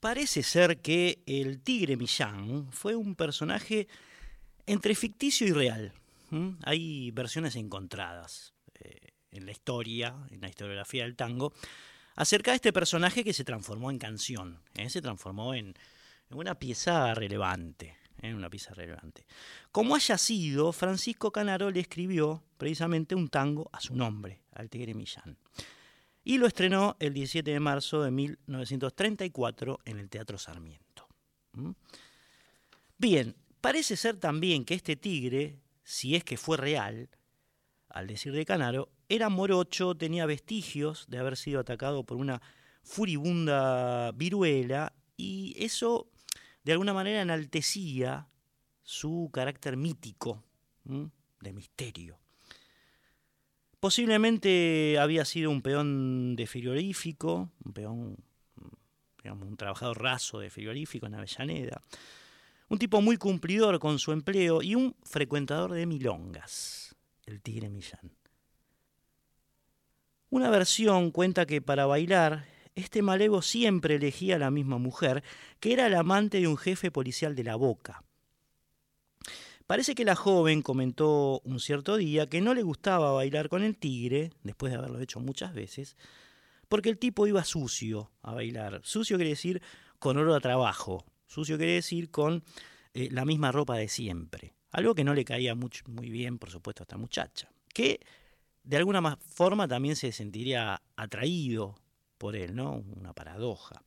[0.00, 3.86] Parece ser que el tigre Millán fue un personaje
[4.66, 5.92] entre ficticio y real.
[6.64, 11.52] Hay versiones encontradas eh, en la historia, en la historiografía del tango,
[12.16, 14.88] acerca de este personaje que se transformó en canción, ¿eh?
[14.88, 15.74] se transformó en,
[16.34, 17.96] una pieza relevante.
[18.22, 19.26] una pieza relevante.
[19.70, 24.94] Como haya sido, Francisco Canaro le escribió precisamente un tango a su nombre, al Tigre
[24.94, 25.36] Millán
[26.24, 31.06] y lo estrenó el 17 de marzo de 1934 en el Teatro Sarmiento.
[31.52, 31.70] ¿Mm?
[32.98, 37.08] Bien, parece ser también que este tigre, si es que fue real,
[37.88, 42.40] al decir de Canaro, era morocho, tenía vestigios de haber sido atacado por una
[42.84, 46.08] furibunda viruela y eso
[46.64, 48.28] de alguna manera enaltecía
[48.82, 50.44] su carácter mítico,
[50.84, 52.18] de misterio.
[53.80, 58.16] Posiblemente había sido un peón de frigorífico, un peón,
[59.22, 61.82] digamos, un trabajador raso de frigorífico en Avellaneda.
[62.68, 66.94] Un tipo muy cumplidor con su empleo y un frecuentador de milongas,
[67.26, 68.12] el Tigre Millán.
[70.30, 75.22] Una versión cuenta que para bailar, este malevo siempre elegía a la misma mujer,
[75.60, 78.04] que era la amante de un jefe policial de la Boca.
[79.66, 83.76] Parece que la joven comentó un cierto día que no le gustaba bailar con el
[83.76, 85.96] tigre, después de haberlo hecho muchas veces,
[86.68, 88.80] porque el tipo iba sucio a bailar.
[88.84, 89.62] Sucio quiere decir
[89.98, 91.04] con olor a trabajo.
[91.26, 92.44] Sucio quiere decir con
[92.94, 94.54] eh, la misma ropa de siempre.
[94.70, 97.50] Algo que no le caía muy bien, por supuesto, a esta muchacha.
[97.72, 98.00] Que
[98.64, 101.76] de alguna forma también se sentiría atraído
[102.22, 102.84] por él, ¿no?
[102.94, 103.82] Una paradoja.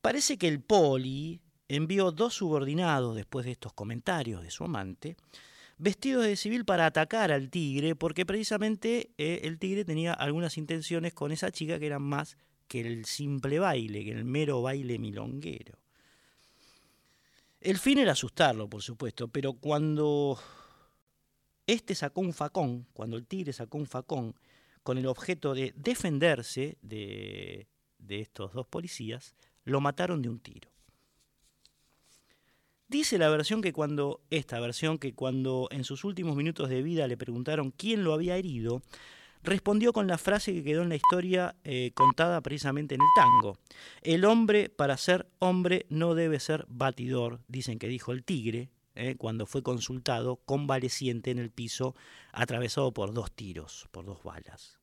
[0.00, 5.16] Parece que el poli envió dos subordinados después de estos comentarios de su amante,
[5.78, 11.14] vestidos de civil para atacar al tigre, porque precisamente eh, el tigre tenía algunas intenciones
[11.14, 12.36] con esa chica que eran más
[12.66, 15.78] que el simple baile, que el mero baile milonguero.
[17.60, 20.36] El fin era asustarlo, por supuesto, pero cuando
[21.64, 24.34] este sacó un facón, cuando el tigre sacó un facón
[24.84, 27.66] con el objeto de defenderse de,
[28.08, 30.70] estos dos policías, lo mataron de un tiro.
[32.86, 37.08] Dice la versión que cuando, esta versión, que cuando en sus últimos minutos de vida
[37.08, 38.82] le preguntaron quién lo había herido,
[39.42, 43.58] respondió con la frase que quedó en la historia eh, contada precisamente en el tango.
[44.02, 49.16] El hombre, para ser hombre, no debe ser batidor, dicen que dijo el tigre, eh,
[49.16, 51.94] cuando fue consultado convaleciente en el piso,
[52.32, 54.78] atravesado por dos tiros, por dos balas.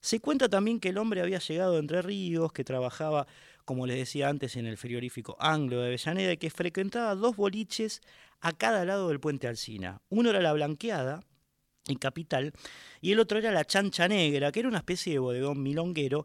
[0.00, 3.26] Se cuenta también que el hombre había llegado de Entre Ríos, que trabajaba
[3.64, 8.02] como les decía antes, en el frigorífico Anglo de Avellaneda, y que frecuentaba dos boliches
[8.40, 10.02] a cada lado del puente Alsina.
[10.10, 11.24] Uno era la Blanqueada,
[11.86, 12.52] en Capital,
[13.00, 16.24] y el otro era la Chancha Negra, que era una especie de bodegón milonguero,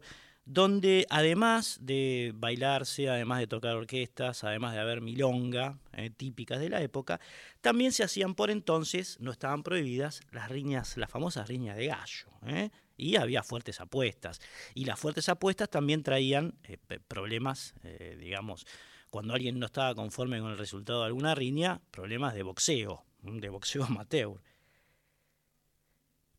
[0.52, 6.68] donde además de bailarse, además de tocar orquestas, además de haber milonga eh, típicas de
[6.68, 7.20] la época,
[7.60, 12.26] también se hacían por entonces, no estaban prohibidas, las riñas, las famosas riñas de gallo.
[12.46, 12.70] ¿eh?
[12.96, 14.40] y había fuertes apuestas.
[14.74, 17.72] Y las fuertes apuestas también traían eh, problemas,
[18.18, 18.66] digamos,
[19.08, 23.48] cuando alguien no estaba conforme con el resultado de alguna riña, problemas de boxeo, de
[23.48, 24.42] boxeo amateur.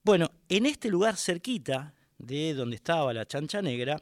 [0.03, 4.01] Bueno, en este lugar cerquita de donde estaba la chancha negra,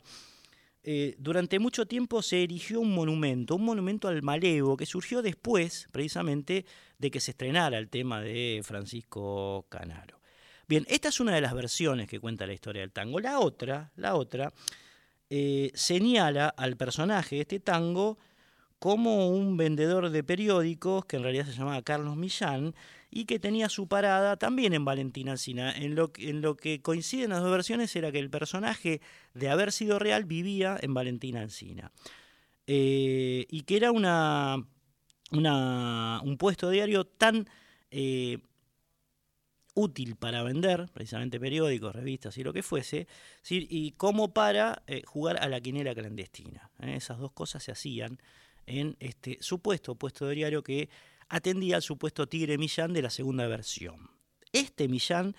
[0.83, 5.87] eh, durante mucho tiempo se erigió un monumento, un monumento al malevo, que surgió después,
[5.91, 6.65] precisamente,
[6.97, 10.19] de que se estrenara el tema de Francisco Canaro.
[10.67, 13.19] Bien, esta es una de las versiones que cuenta la historia del tango.
[13.19, 14.53] La otra, la otra,
[15.29, 18.17] eh, señala al personaje de este tango
[18.79, 22.73] como un vendedor de periódicos que en realidad se llamaba Carlos Millán
[23.11, 25.71] y que tenía su parada también en Valentina Alcina.
[25.75, 29.01] En lo, que coinciden las dos versiones era que el personaje,
[29.33, 31.91] de haber sido real, vivía en Valentina Alcina.
[32.67, 34.63] Eh, y que era una,
[35.31, 37.47] un puesto diario tan
[37.89, 38.37] eh,
[39.73, 43.07] útil para vender, precisamente periódicos, revistas y lo que fuese,
[43.49, 46.69] y como para eh, jugar a la quinera clandestina.
[46.79, 48.19] Esas dos cosas se hacían
[48.67, 50.89] en este supuesto puesto de diario que
[51.29, 54.09] atendía al supuesto Tigre Millán de la segunda versión.
[54.51, 55.35] Este Millán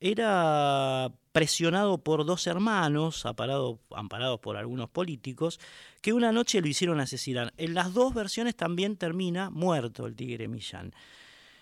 [0.00, 5.58] era presionado por dos hermanos, amparados por algunos políticos,
[6.00, 7.52] que una noche lo hicieron asesinar.
[7.56, 10.92] En las dos versiones también termina muerto el Tigre Millán.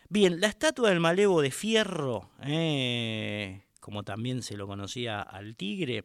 [0.08, 6.04] Bien, la estatua del malevo de fierro, eh, como también se lo conocía al tigre,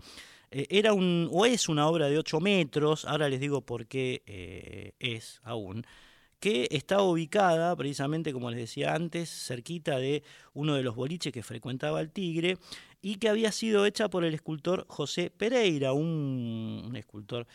[0.50, 4.24] eh, era un, o es una obra de 8 metros, ahora les digo por qué
[4.26, 5.86] eh, es aún,
[6.42, 10.24] que está ubicada precisamente, como les decía antes, cerquita de
[10.54, 12.58] uno de los boliches que frecuentaba el tigre
[13.02, 17.48] y que había sido hecha por el escultor José Pereira, un escultor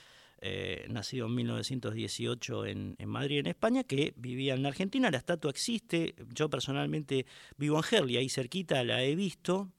[0.43, 5.11] eh, nacido en 1918 en, Madrid, en España, que vivía en Argentina.
[5.11, 7.27] La estatua existe, yo personalmente
[7.57, 9.73] vivo en Gerli, ahí cerquita la he visto,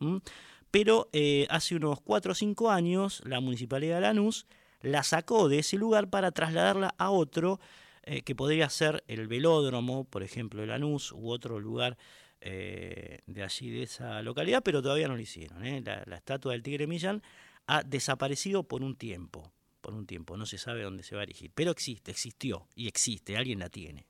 [0.69, 4.47] pero eh, hace unos 4 o 5 años la Municipalidad de Lanús
[4.81, 7.61] la sacó de ese lugar para trasladarla a otro,
[8.07, 11.97] eh, que podría ser el velódromo, por ejemplo, de Lanús, u otro lugar
[12.39, 15.63] de allí, de esa localidad, pero todavía no lo hicieron.
[15.83, 17.21] La, la, estatua del Tigre Millán
[17.65, 19.51] ha desaparecido por un tiempo
[19.87, 22.87] por un tiempo, no se sabe dónde se va a erigir, pero existe, existió y
[22.87, 24.05] existe, alguien la tiene.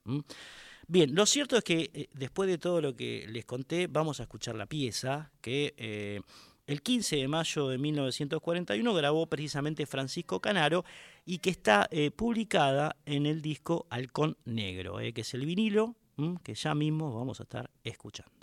[0.87, 4.23] Bien, lo cierto es que eh, después de todo lo que les conté, vamos a
[4.23, 6.21] escuchar la pieza que eh,
[6.67, 10.85] el 15 de mayo de 1941 grabó precisamente Francisco Canaro
[11.25, 15.95] y que está eh, publicada en el disco Halcón Negro, que es el vinilo
[16.43, 18.36] que ya mismo vamos a estar escuchando.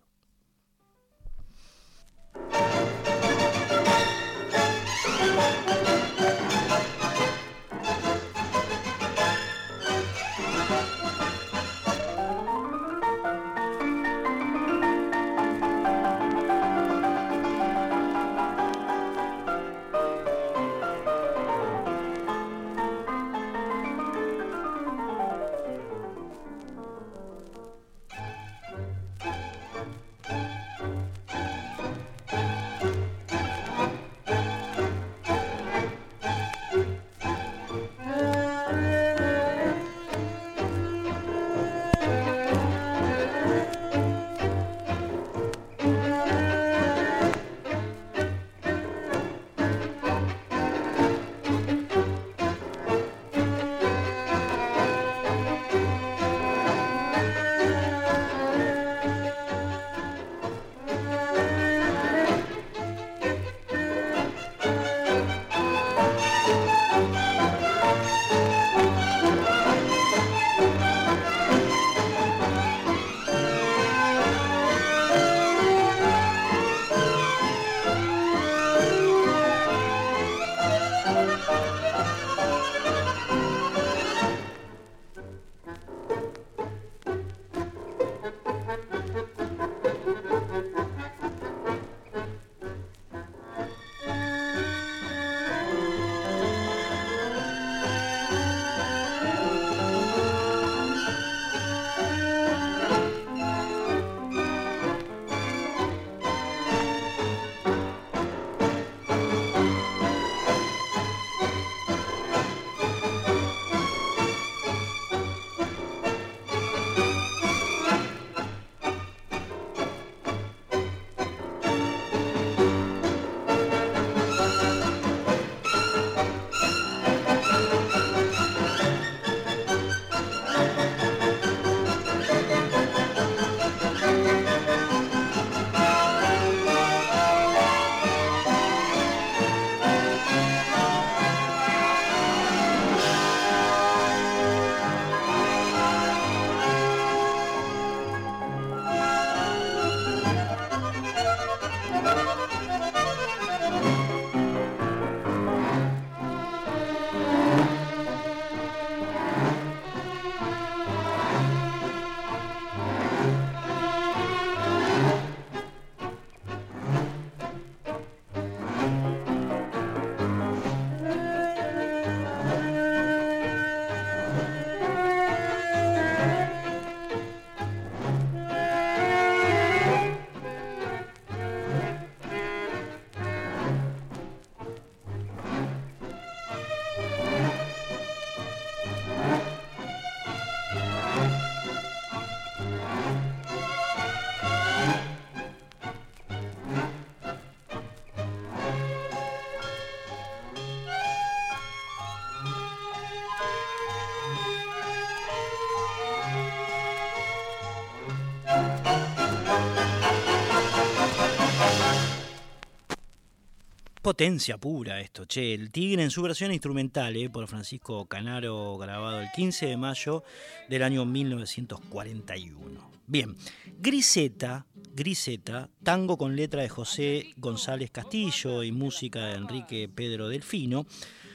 [214.14, 215.54] Potencia pura esto, che.
[215.54, 220.22] El Tigre en su versión instrumental, eh, por Francisco Canaro, grabado el 15 de mayo
[220.68, 222.92] del año 1941.
[223.08, 223.34] Bien,
[223.80, 230.86] Griseta, Griseta, tango con letra de José González Castillo y música de Enrique Pedro Delfino,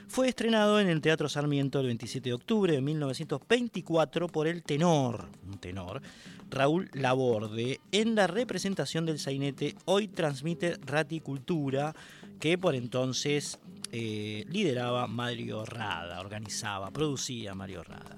[0.08, 5.28] fue estrenado en el Teatro Sarmiento el 27 de octubre de 1924 por el tenor,
[5.46, 6.02] un tenor,
[6.50, 11.94] Raúl Laborde, en la representación del sainete Hoy transmite Raticultura,
[12.40, 13.60] que por entonces
[13.92, 18.18] eh, lideraba Mario Rada, organizaba, producía Mario Rada.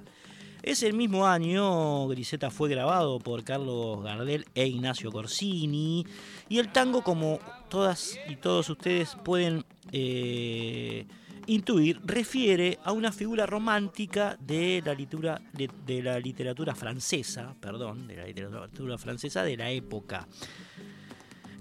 [0.63, 6.05] Ese mismo año, Griseta fue grabado por Carlos Gardel e Ignacio Corsini,
[6.49, 11.07] y el tango, como todas y todos ustedes pueden eh,
[11.47, 18.17] intuir, refiere a una figura romántica de la, literatura, de la literatura francesa, perdón, de
[18.17, 20.27] la literatura francesa de la época.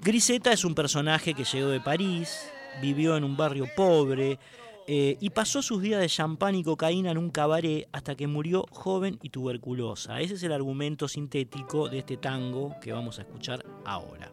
[0.02, 4.38] Griseta es un personaje que llegó de París, vivió en un barrio pobre
[4.86, 8.64] eh, y pasó sus días de champán y cocaína en un cabaret hasta que murió
[8.70, 10.18] joven y tuberculosa.
[10.22, 14.32] Ese es el argumento sintético de este tango que vamos a escuchar ahora.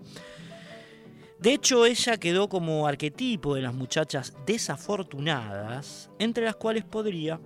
[1.38, 7.42] De hecho, ella quedó como arquetipo de las muchachas desafortunadas, entre las cuales podría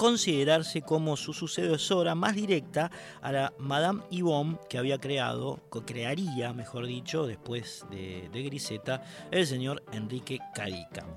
[0.00, 2.90] considerarse como su sucesora más directa
[3.20, 9.46] a la Madame Yvonne que había creado, que crearía, mejor dicho, después de, Griseta, el
[9.46, 11.16] señor Enrique Cadícamo.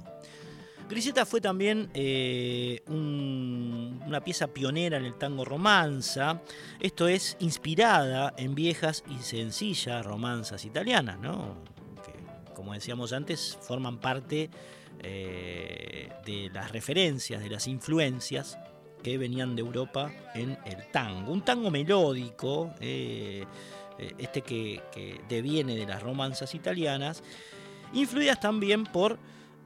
[0.89, 6.41] Griseta fue también eh, una pieza pionera en el tango romanza,
[6.81, 11.19] esto es inspirada en viejas y sencillas romanzas italianas,
[12.05, 14.49] que como decíamos antes forman parte
[14.99, 18.57] eh, de las referencias, de las influencias
[19.03, 21.31] que venían de Europa en el tango.
[21.31, 23.43] Un tango melódico, eh,
[23.99, 24.81] eh, este que,
[25.27, 27.21] deviene de las romanzas italianas,
[27.93, 29.19] influidas también por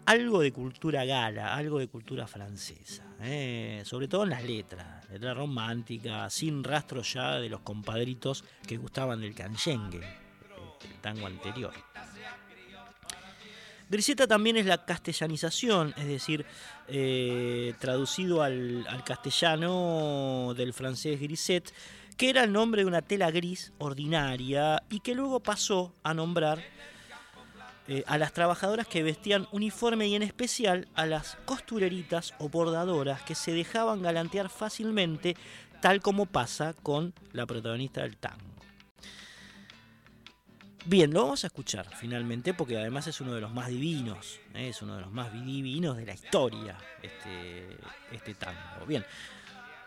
[0.05, 5.33] algo de cultura gala, algo de cultura francesa, eh, sobre todo en las letras, letra
[5.33, 10.01] romántica, sin rastro ya de los compadritos que gustaban del canyengue,
[10.83, 11.73] el tango anterior.
[13.89, 16.45] Griseta también es la castellanización, es decir,
[16.89, 21.73] eh, traducido al, castellano del francés griset,
[22.17, 26.61] que era el nombre de una tela gris ordinaria y que luego pasó a nombrar
[27.87, 33.21] eh, a las trabajadoras que vestían uniforme y en especial a las costureritas o bordadoras
[33.21, 35.37] que se dejaban galantear fácilmente,
[35.81, 38.56] tal como pasa con la protagonista del tango.
[40.89, 44.69] Bien, lo vamos a escuchar finalmente porque además es uno de los más divinos, ¿eh?
[44.69, 47.77] es uno de los más divinos de la historia, este,
[48.09, 48.85] este tango.
[48.87, 49.05] Bien,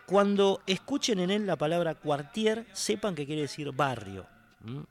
[0.05, 4.27] cuando escuchen en él la palabra cuartier, sepan que quiere decir barrio.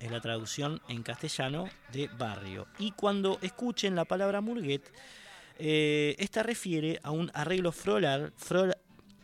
[0.01, 2.67] Es la traducción en castellano de barrio.
[2.81, 4.93] Y cuando escuchen la palabra murguet,
[5.61, 8.33] eh, esta refiere a un arreglo floral,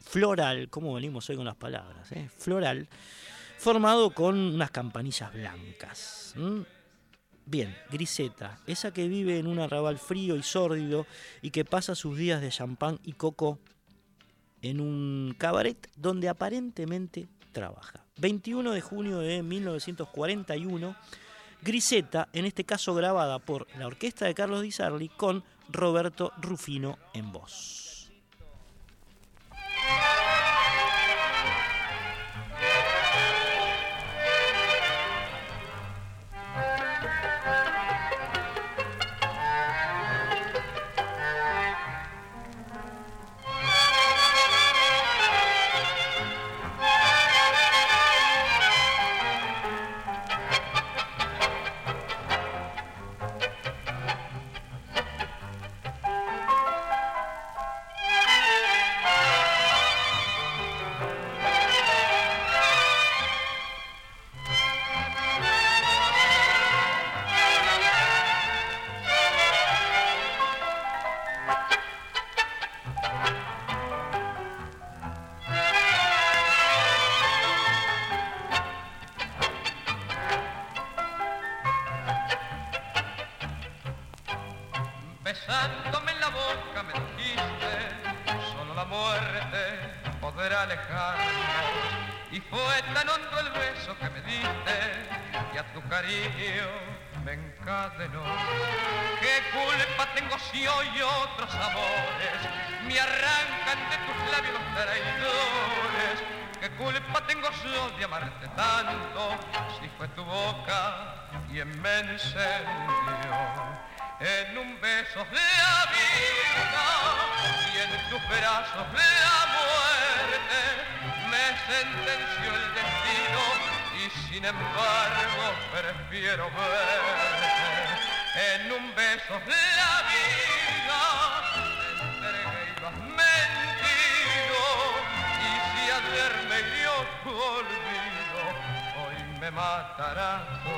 [0.05, 2.31] floral, como venimos hoy con las palabras, ¿eh?
[2.39, 2.87] floral,
[3.59, 6.35] formado con unas campanillas blancas.
[7.49, 11.07] Bien, Griseta, esa que vive en un arrabal frío y sórdido
[11.43, 13.61] y que pasa sus días de champán y coco
[14.63, 18.05] en un cabaret donde aparentemente trabaja.
[18.17, 20.97] 21 de junio de 1941,
[21.63, 26.99] Griseta, en este caso grabada por la orquesta de Carlos Di Sarli con Roberto Rufino
[27.15, 27.86] en voz.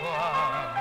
[0.05, 0.78] one.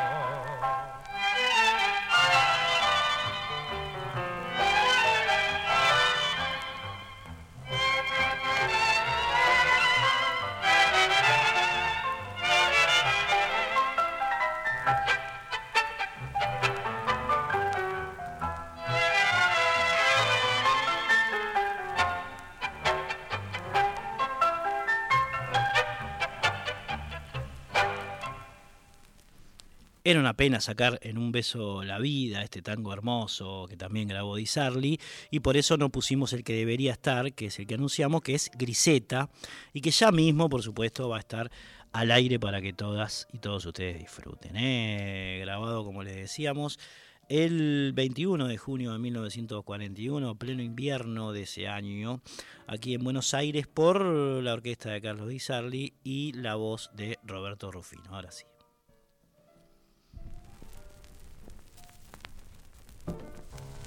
[30.08, 34.38] Era una pena sacar en un beso la vida, este tango hermoso que también grabó
[34.38, 35.02] Di Sarli,
[35.32, 38.34] y por eso no pusimos el que debería estar, que es el que anunciamos, que
[38.34, 39.30] es Griseta,
[39.74, 41.52] y que ya mismo, por supuesto, va a estar
[41.92, 44.56] al aire para que todas y todos ustedes disfruten.
[44.56, 45.40] ¿eh?
[45.42, 46.80] Grabado, como les decíamos,
[47.28, 52.22] el 21 de junio de 1941, pleno invierno de ese año,
[52.66, 57.20] aquí en Buenos Aires, por la orquesta de Carlos Di Sarli y la voz de
[57.26, 58.04] Roberto Rufino.
[58.16, 58.46] Ahora sí.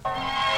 [0.04, 0.49] Bye.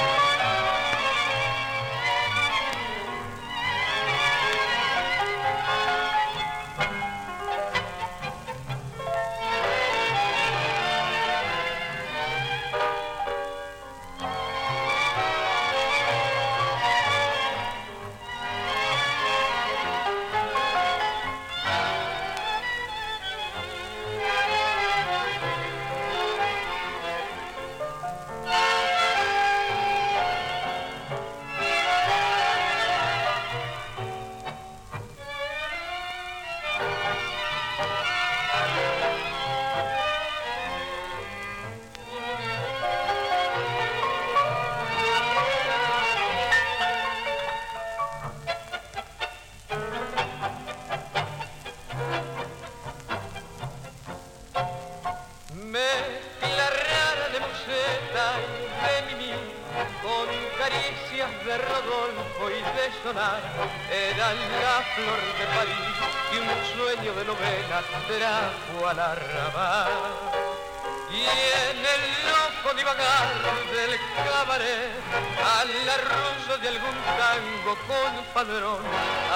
[78.35, 78.81] padrón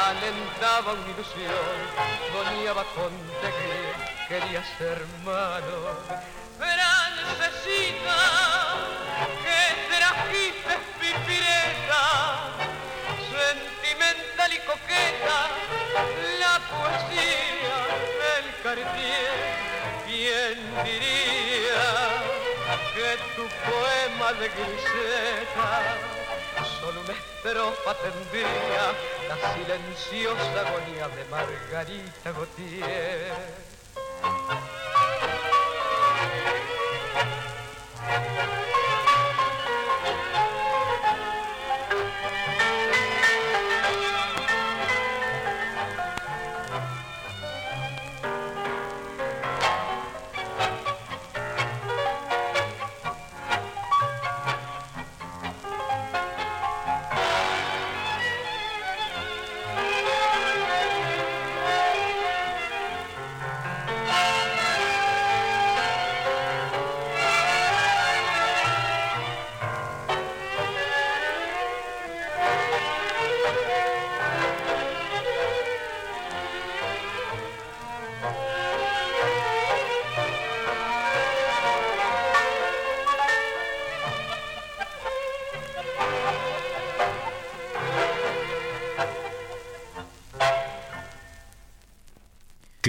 [0.07, 1.77] alentaba una ilusión,
[2.33, 3.13] soñaba con
[3.43, 3.73] de que
[4.29, 5.67] quería ser malo.
[5.67, 6.37] hermano.
[6.59, 8.21] Francesita,
[9.45, 9.61] que
[9.95, 12.05] trajiste pipireta,
[13.31, 15.39] sentimental y coqueta,
[16.41, 17.77] la poesía
[18.23, 19.67] del cartier.
[20.07, 21.87] ¿Quién diría
[22.95, 26.16] que tu poema de griseta
[26.87, 28.47] con una estrofa tendría
[29.29, 33.35] la silenciosa agonía de Margarita Gautier.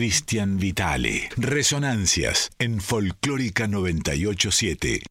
[0.07, 1.27] Cristian Vitale.
[1.35, 5.01] Resonancias en Folclórica 987.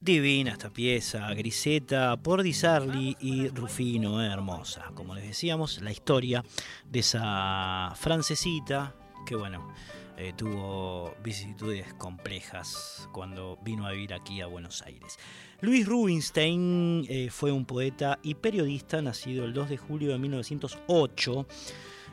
[0.00, 4.90] Divina esta pieza, Griseta, por y Rufino, eh, hermosa.
[4.94, 6.44] Como les decíamos, la historia
[6.90, 9.72] de esa francesita que, bueno,
[10.16, 15.16] eh, tuvo vicisitudes complejas cuando vino a vivir aquí a Buenos Aires.
[15.60, 21.46] Luis Rubinstein eh, fue un poeta y periodista nacido el 2 de julio de 1908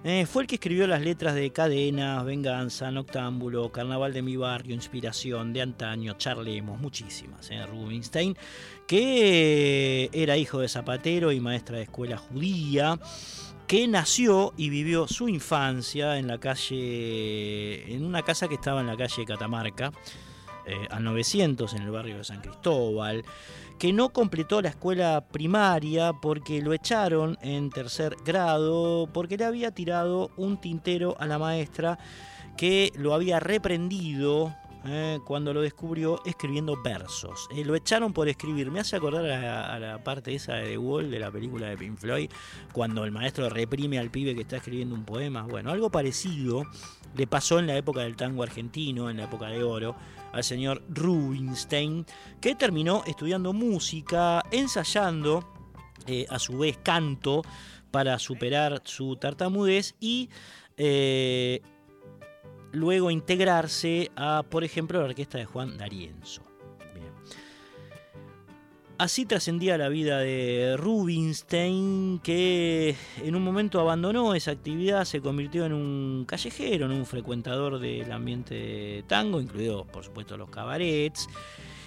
[0.08, 4.76] Eh, fue el que escribió las letras de Cadenas, Venganza, Noctámbulo, Carnaval de mi barrio,
[4.76, 7.50] Inspiración, de antaño, Charlemos, muchísimas.
[7.50, 8.38] Eh, Rubinstein,
[8.86, 13.00] que era hijo de zapatero y maestra de escuela judía
[13.66, 18.88] que nació y vivió su infancia en la calle, en una casa que estaba en
[18.88, 19.92] la calle Catamarca,
[20.66, 23.24] eh, al 900, en el barrio de San Cristóbal,
[23.80, 29.72] que no completó la escuela primaria porque lo echaron en tercer grado, porque le había
[29.72, 32.00] tirado un tintero a la maestra
[32.58, 34.56] que lo había reprendido
[34.88, 37.48] eh, cuando lo descubrió escribiendo versos.
[37.52, 38.70] Eh, lo echaron por escribir.
[38.72, 41.98] Me hace acordar a, la parte esa de The Wall de la película de Pink
[41.98, 42.30] Floyd,
[42.72, 45.44] cuando el maestro reprime al pibe que está escribiendo un poema.
[45.44, 46.64] Bueno, algo parecido
[47.16, 49.96] le pasó en la época del tango argentino, en la época de oro,
[50.34, 52.06] al señor Rubinstein,
[52.42, 55.44] que terminó estudiando música, ensayando
[56.08, 57.42] eh, a su vez canto
[57.92, 60.30] para superar su tartamudez y
[62.76, 66.42] luego integrarse a, por ejemplo, la orquesta de Juan D'Arienzo.
[68.98, 75.66] Así trascendía la vida de Rubinstein, que en un momento abandonó esa actividad, se convirtió
[75.66, 81.28] en un callejero, en un frecuentador del ambiente tango, incluidos por supuesto los cabarets,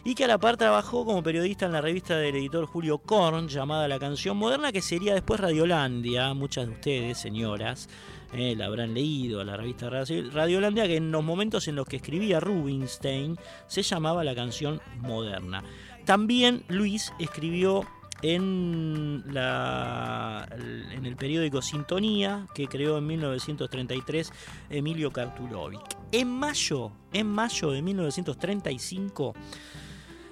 [0.05, 3.49] y que a la par trabajó como periodista en la revista del editor Julio Korn,
[3.49, 6.35] llamada La Canción Moderna, que sería después Radiolandia.
[6.35, 7.89] Muchas de ustedes, señoras,
[8.33, 11.97] eh, la habrán leído a la revista Radiolandia, que en los momentos en los que
[11.97, 15.65] escribía Rubinstein se llamaba la canción moderna.
[16.05, 17.87] También Luis escribió
[18.23, 20.49] en, la,
[20.93, 24.33] en el periódico Sintonía, que creó en 1933
[24.71, 25.97] Emilio Kartulovic.
[26.13, 29.35] En mayo, en mayo de 1935,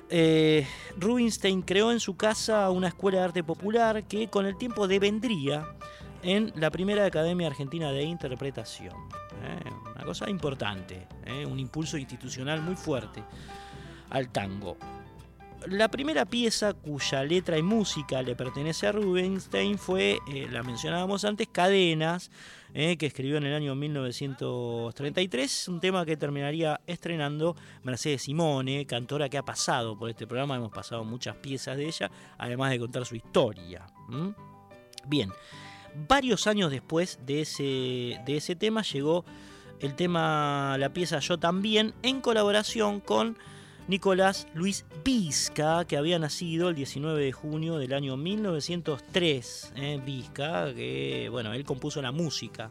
[0.09, 0.67] eh,
[0.97, 5.67] Rubinstein creó en su casa una escuela de arte popular que con el tiempo devendría
[6.27, 8.97] en la primera Academia Argentina de Interpretación.
[9.45, 9.71] ¿eh?
[9.95, 11.47] Una cosa importante, ¿eh?
[11.47, 13.23] un impulso institucional muy fuerte
[14.11, 14.77] al tango.
[15.69, 21.25] La primera pieza cuya letra y música le pertenece a Rubinstein fue, eh, la mencionábamos
[21.25, 22.31] antes, Cadenas,
[22.75, 29.39] que escribió en el año 1933, un tema que terminaría estrenando Mercedes Simone, cantora que
[29.39, 33.17] ha pasado por este programa, hemos pasado muchas piezas de ella, además de contar su
[33.17, 33.87] historia.
[35.07, 35.33] Bien,
[36.09, 39.25] varios años después de ese, de ese tema llegó
[39.81, 43.37] el tema, la pieza Yo también, en colaboración con
[43.89, 49.73] Nicolás Luis Vizca, que había nacido el 19 de junio del año 1903.
[49.77, 50.01] ¿eh?
[50.05, 52.71] Vizca, que bueno, él compuso la música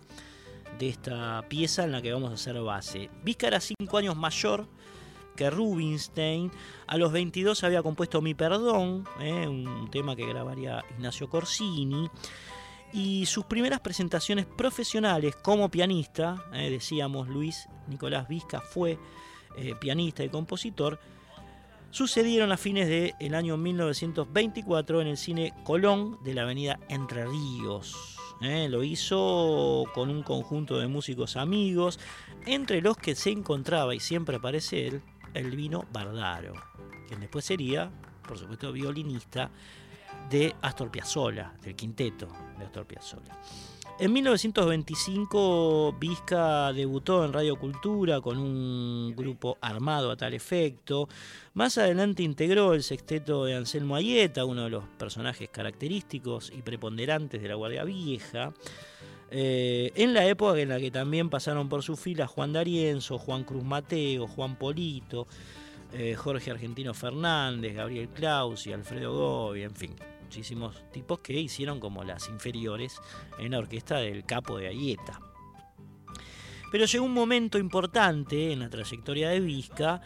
[0.79, 3.09] de esta pieza en la que vamos a hacer base.
[3.23, 4.67] Vizca era cinco años mayor
[5.35, 6.51] que Rubinstein.
[6.87, 9.47] A los 22 había compuesto Mi Perdón, ¿eh?
[9.47, 12.09] un tema que grabaría Ignacio Corsini
[12.95, 18.97] y sus primeras presentaciones profesionales como pianista, eh, decíamos Luis Nicolás Vizca fue
[19.57, 20.97] eh, pianista y compositor,
[21.91, 28.17] sucedieron a fines del año 1924 en el cine Colón de la avenida Entre Ríos.
[28.41, 31.99] Eh, lo hizo con un conjunto de músicos amigos,
[32.45, 35.01] entre los que se encontraba, y siempre aparece él,
[35.33, 36.53] el vino Bardaro,
[37.09, 37.91] quien después sería,
[38.25, 39.51] por supuesto, violinista
[40.29, 43.37] de Astor Piazzolla, del quinteto de Astor Piazzolla.
[43.97, 51.07] En 1925 Vizca debutó en Radio Cultura con un grupo armado a tal efecto.
[51.53, 57.41] Más adelante integró el sexteto de Anselmo Ayeta, uno de los personajes característicos y preponderantes
[57.41, 58.53] de la Guardia Vieja.
[59.31, 63.45] Eh, en la época en la que también pasaron por su fila Juan D'Arienzo, Juan
[63.45, 65.25] Cruz Mateo, Juan Polito,
[65.93, 69.95] eh, Jorge Argentino Fernández, Gabriel Claus y Alfredo Gobi, en fin,
[70.25, 72.99] muchísimos tipos que hicieron como las inferiores
[73.37, 75.19] en la orquesta del capo de Ayeta.
[76.71, 80.01] Pero llegó un momento importante en la trayectoria de Vizca,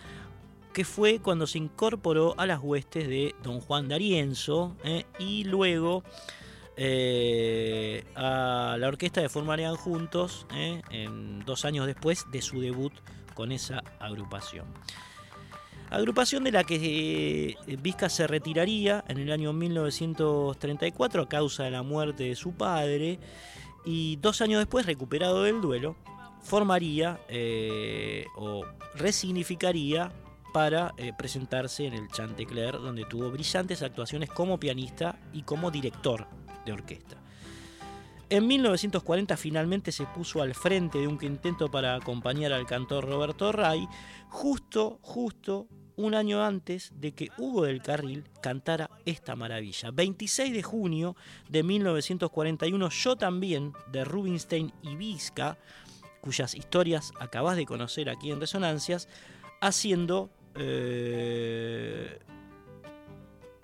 [0.73, 6.03] que fue cuando se incorporó a las huestes de don Juan D'Arienzo eh, y luego
[6.75, 10.81] eh, a la orquesta de formarían juntos eh,
[11.45, 12.93] dos años después de su debut
[13.35, 14.67] con esa agrupación.
[15.89, 21.71] Agrupación de la que eh, Vizca se retiraría en el año 1934 a causa de
[21.71, 23.19] la muerte de su padre
[23.85, 25.95] y dos años después, recuperado del duelo,
[26.43, 30.11] formaría eh, o resignificaría
[30.53, 36.27] para eh, presentarse en el Chantecler, donde tuvo brillantes actuaciones como pianista y como director
[36.65, 37.17] de orquesta.
[38.29, 43.51] En 1940 finalmente se puso al frente de un quinteto para acompañar al cantor Roberto
[43.51, 43.87] Ray,
[44.27, 45.67] justo, justo
[45.99, 49.91] un año antes de que Hugo del Carril cantara esta maravilla.
[49.91, 51.15] 26 de junio
[51.49, 55.57] de 1941, Yo también, de Rubinstein y Vizca,
[56.21, 59.09] cuyas historias acabas de conocer aquí en Resonancias,
[59.59, 62.17] haciendo eh,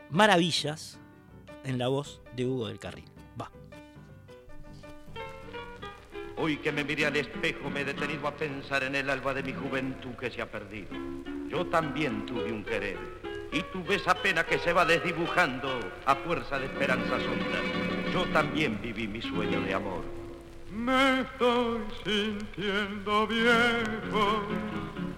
[0.10, 1.00] maravillas
[1.64, 3.06] en la voz de Hugo del Carril.
[3.40, 3.50] Va.
[6.36, 9.42] Hoy que me miré al espejo me he detenido a pensar en el alba de
[9.42, 10.90] mi juventud que se ha perdido.
[11.56, 12.98] Yo también tuve un querer
[13.54, 18.12] y tuve esa pena que se va desdibujando a fuerza de esperanzas hondas.
[18.12, 20.04] Yo también viví mi sueño de amor.
[20.70, 24.44] Me estoy sintiendo viejo,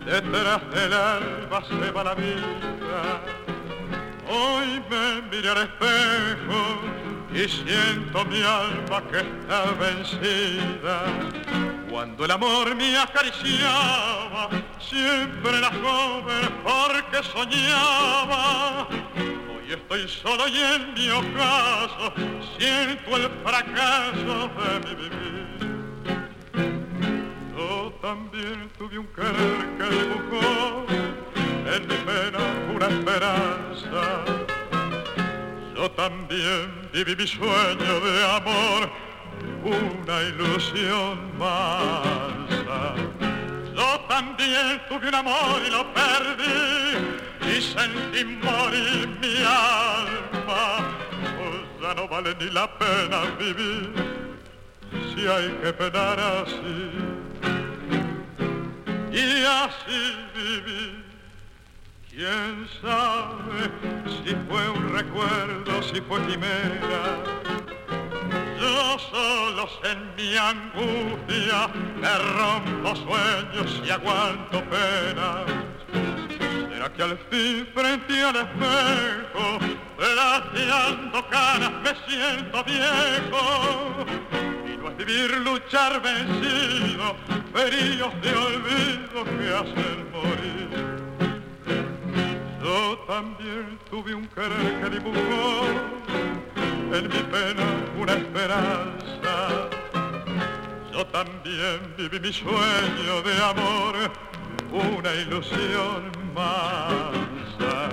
[0.05, 3.23] detrás del alba se va la vida.
[4.29, 6.77] Hoy me miré al espejo
[7.33, 11.01] y siento mi alma que está vencida.
[11.89, 14.16] Cuando el amor me acariciaba,
[14.79, 18.87] siempre la joven porque soñaba.
[18.87, 22.13] Hoy estoy solo y en mi ocaso
[22.57, 25.57] siento el fracaso de mi vivir.
[27.55, 30.85] Yo también tuve un querer que dibujó
[31.73, 32.39] en mi pena
[32.73, 34.23] una esperanza.
[35.75, 38.89] Yo también viví mi sueño de amor,
[39.63, 43.16] una ilusión mansa.
[43.77, 46.97] Yo también tuve un amor y lo perdí
[47.47, 50.79] y sentí morir mi alma.
[51.37, 53.93] Pues ya no vale ni la pena vivir
[55.13, 56.89] si hay que penar así.
[59.11, 61.03] Y así viví.
[62.09, 63.69] ¿Quién sabe
[64.07, 67.37] si fue un recuerdo, si fue quimera?
[68.59, 71.67] Yo solo sé en mi angustia
[72.01, 75.45] me rompo sueños y aguanto penas.
[76.71, 79.59] ¿Será que al fin frente al espejo,
[79.97, 84.05] plateando canas, me siento viejo?
[84.65, 87.15] Y no es vivir, luchar vencido,
[87.53, 90.96] feridos de olvido que hacen morir.
[92.67, 95.67] Yo también tuve un querer que dibujó
[96.91, 97.65] en mi pena
[97.97, 99.69] una esperanza.
[100.91, 103.95] Yo también viví mi sueño de amor,
[104.73, 107.89] una ilusión mansa.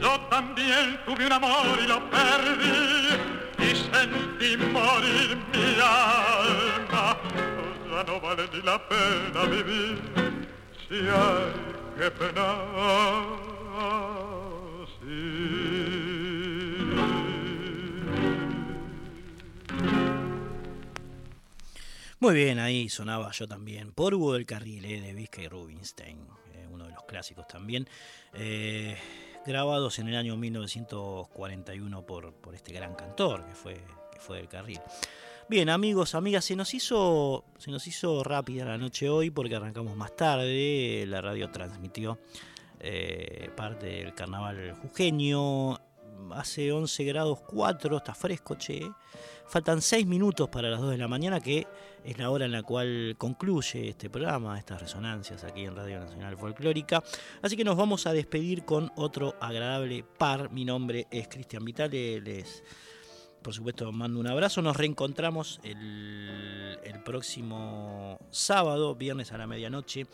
[0.00, 3.18] Yo también tuve un amor y lo perdí
[3.58, 7.18] y sentí morir mi alma.
[7.90, 10.00] Ya no vale ni la pena vivir
[10.88, 13.54] si hay que penar.
[22.24, 23.92] Muy bien, ahí sonaba yo también.
[23.92, 26.20] Por Hugo del Carril, eh, de Vizca y Rubinstein,
[26.54, 27.86] eh, uno de los clásicos también.
[28.32, 28.96] Eh,
[29.44, 33.76] grabados en el año 1941 por, por este gran cantor que fue,
[34.20, 34.80] fue del Carril.
[35.50, 39.94] Bien, amigos, amigas, se nos hizo se nos hizo rápida la noche hoy porque arrancamos
[39.94, 41.04] más tarde.
[41.06, 42.18] La radio transmitió
[42.80, 45.78] eh, parte del carnaval jujeño.
[46.32, 48.90] Hace 11 grados 4, está fresco, che.
[49.46, 51.66] Faltan 6 minutos para las 2 de la mañana, que
[52.02, 56.36] es la hora en la cual concluye este programa, estas resonancias aquí en Radio Nacional
[56.36, 57.02] Folclórica.
[57.42, 60.50] Así que nos vamos a despedir con otro agradable par.
[60.50, 62.62] Mi nombre es Cristian Vitale, les
[63.42, 64.62] por supuesto mando un abrazo.
[64.62, 70.06] Nos reencontramos el, el próximo sábado, viernes a la medianoche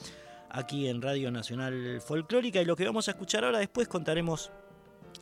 [0.51, 4.51] aquí en Radio Nacional Folclórica y lo que vamos a escuchar ahora después contaremos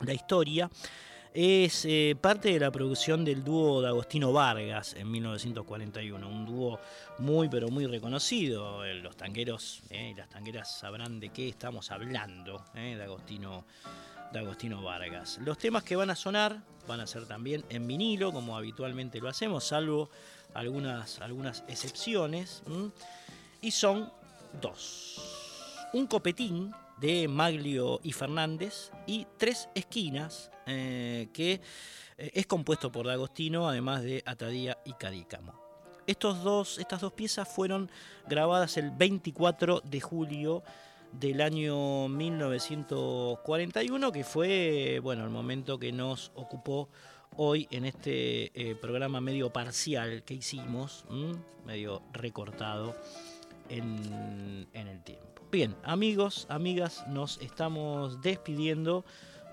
[0.01, 0.69] la historia.
[1.31, 6.79] Es eh, parte de la producción del dúo de Agostino Vargas en 1941, un dúo
[7.19, 8.83] muy pero muy reconocido.
[8.83, 13.65] Eh, los tangueros eh, y las tangueras sabrán de qué estamos hablando de, Agostino,
[14.33, 15.39] de Agostino Vargas.
[15.43, 19.29] Los temas que van a sonar van a ser también en vinilo, como habitualmente lo
[19.29, 20.09] hacemos, salvo
[20.55, 22.63] algunas, algunas excepciones.
[23.61, 24.11] Y son
[24.61, 25.21] dos.
[25.93, 31.61] Un copetín de Maglio y Fernández y tres esquinas eh, que
[32.17, 35.53] eh, es compuesto por D'Agostino además de Atadía y Cadícamo.
[36.05, 37.89] Estos dos, estas dos piezas fueron
[38.27, 40.63] grabadas el 24 de julio
[41.11, 46.89] del año 1941, que fue bueno, el momento que nos ocupó
[47.35, 51.05] hoy en este eh, programa medio parcial que hicimos,
[51.65, 52.95] medio recortado
[53.69, 55.43] en, el tiempo.
[55.51, 59.05] Bien, amigos, amigas, nos estamos despidiendo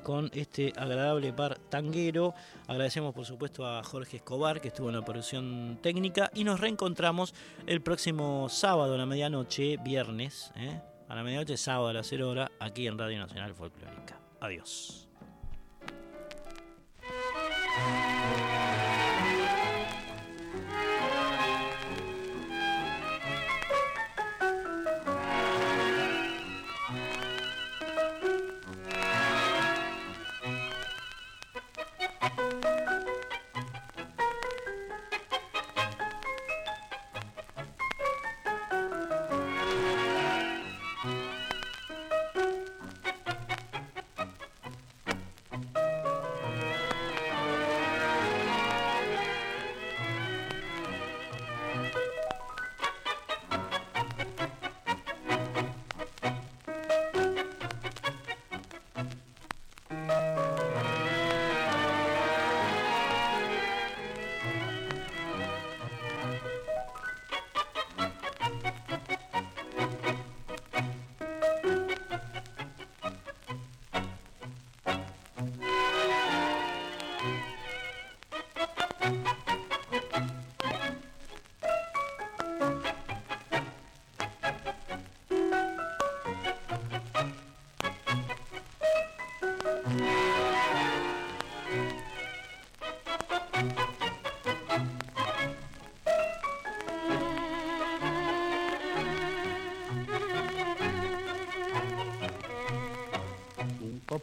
[0.02, 2.34] con este agradable par tanguero.
[2.66, 7.34] Agradecemos por supuesto a Jorge Escobar que estuvo en la producción técnica y nos reencontramos
[7.66, 10.80] el próximo sábado a la medianoche, viernes, ¿eh?
[11.08, 14.20] a la medianoche, sábado a las 0 horas, aquí en Radio Nacional Folclórica.
[14.40, 15.08] Adiós.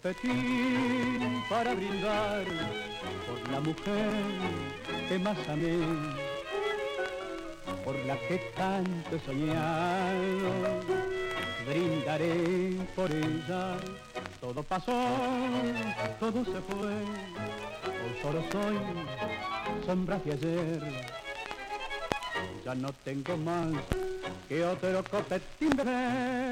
[0.04, 2.44] Copetín para brindar
[3.26, 4.12] por la mujer
[5.08, 5.78] que más amé,
[7.86, 10.82] por la que tanto he soñado.
[11.66, 13.78] Brindaré por ella,
[14.42, 15.08] todo pasó,
[16.20, 16.96] todo se fue,
[18.04, 20.82] hoy solo soy sombras de ayer.
[22.66, 23.72] Ya no tengo más
[24.50, 26.43] que otro copetín de.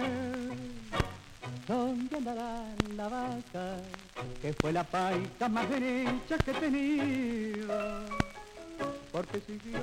[4.60, 7.74] Fue la paita más derecha que tenido.
[9.12, 9.80] Porque siguió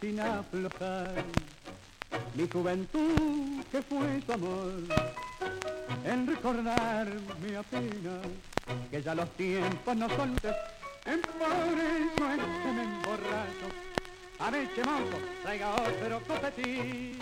[0.00, 1.14] sin aflojar
[2.34, 4.72] mi juventud que fue su amor.
[6.04, 7.06] En recordar
[7.42, 8.20] mi apena
[8.90, 10.54] que ya los tiempos no son de-
[11.06, 13.66] en por eso es que me emborracho.
[14.40, 14.82] A ver, che
[15.42, 17.18] traiga otro copetín.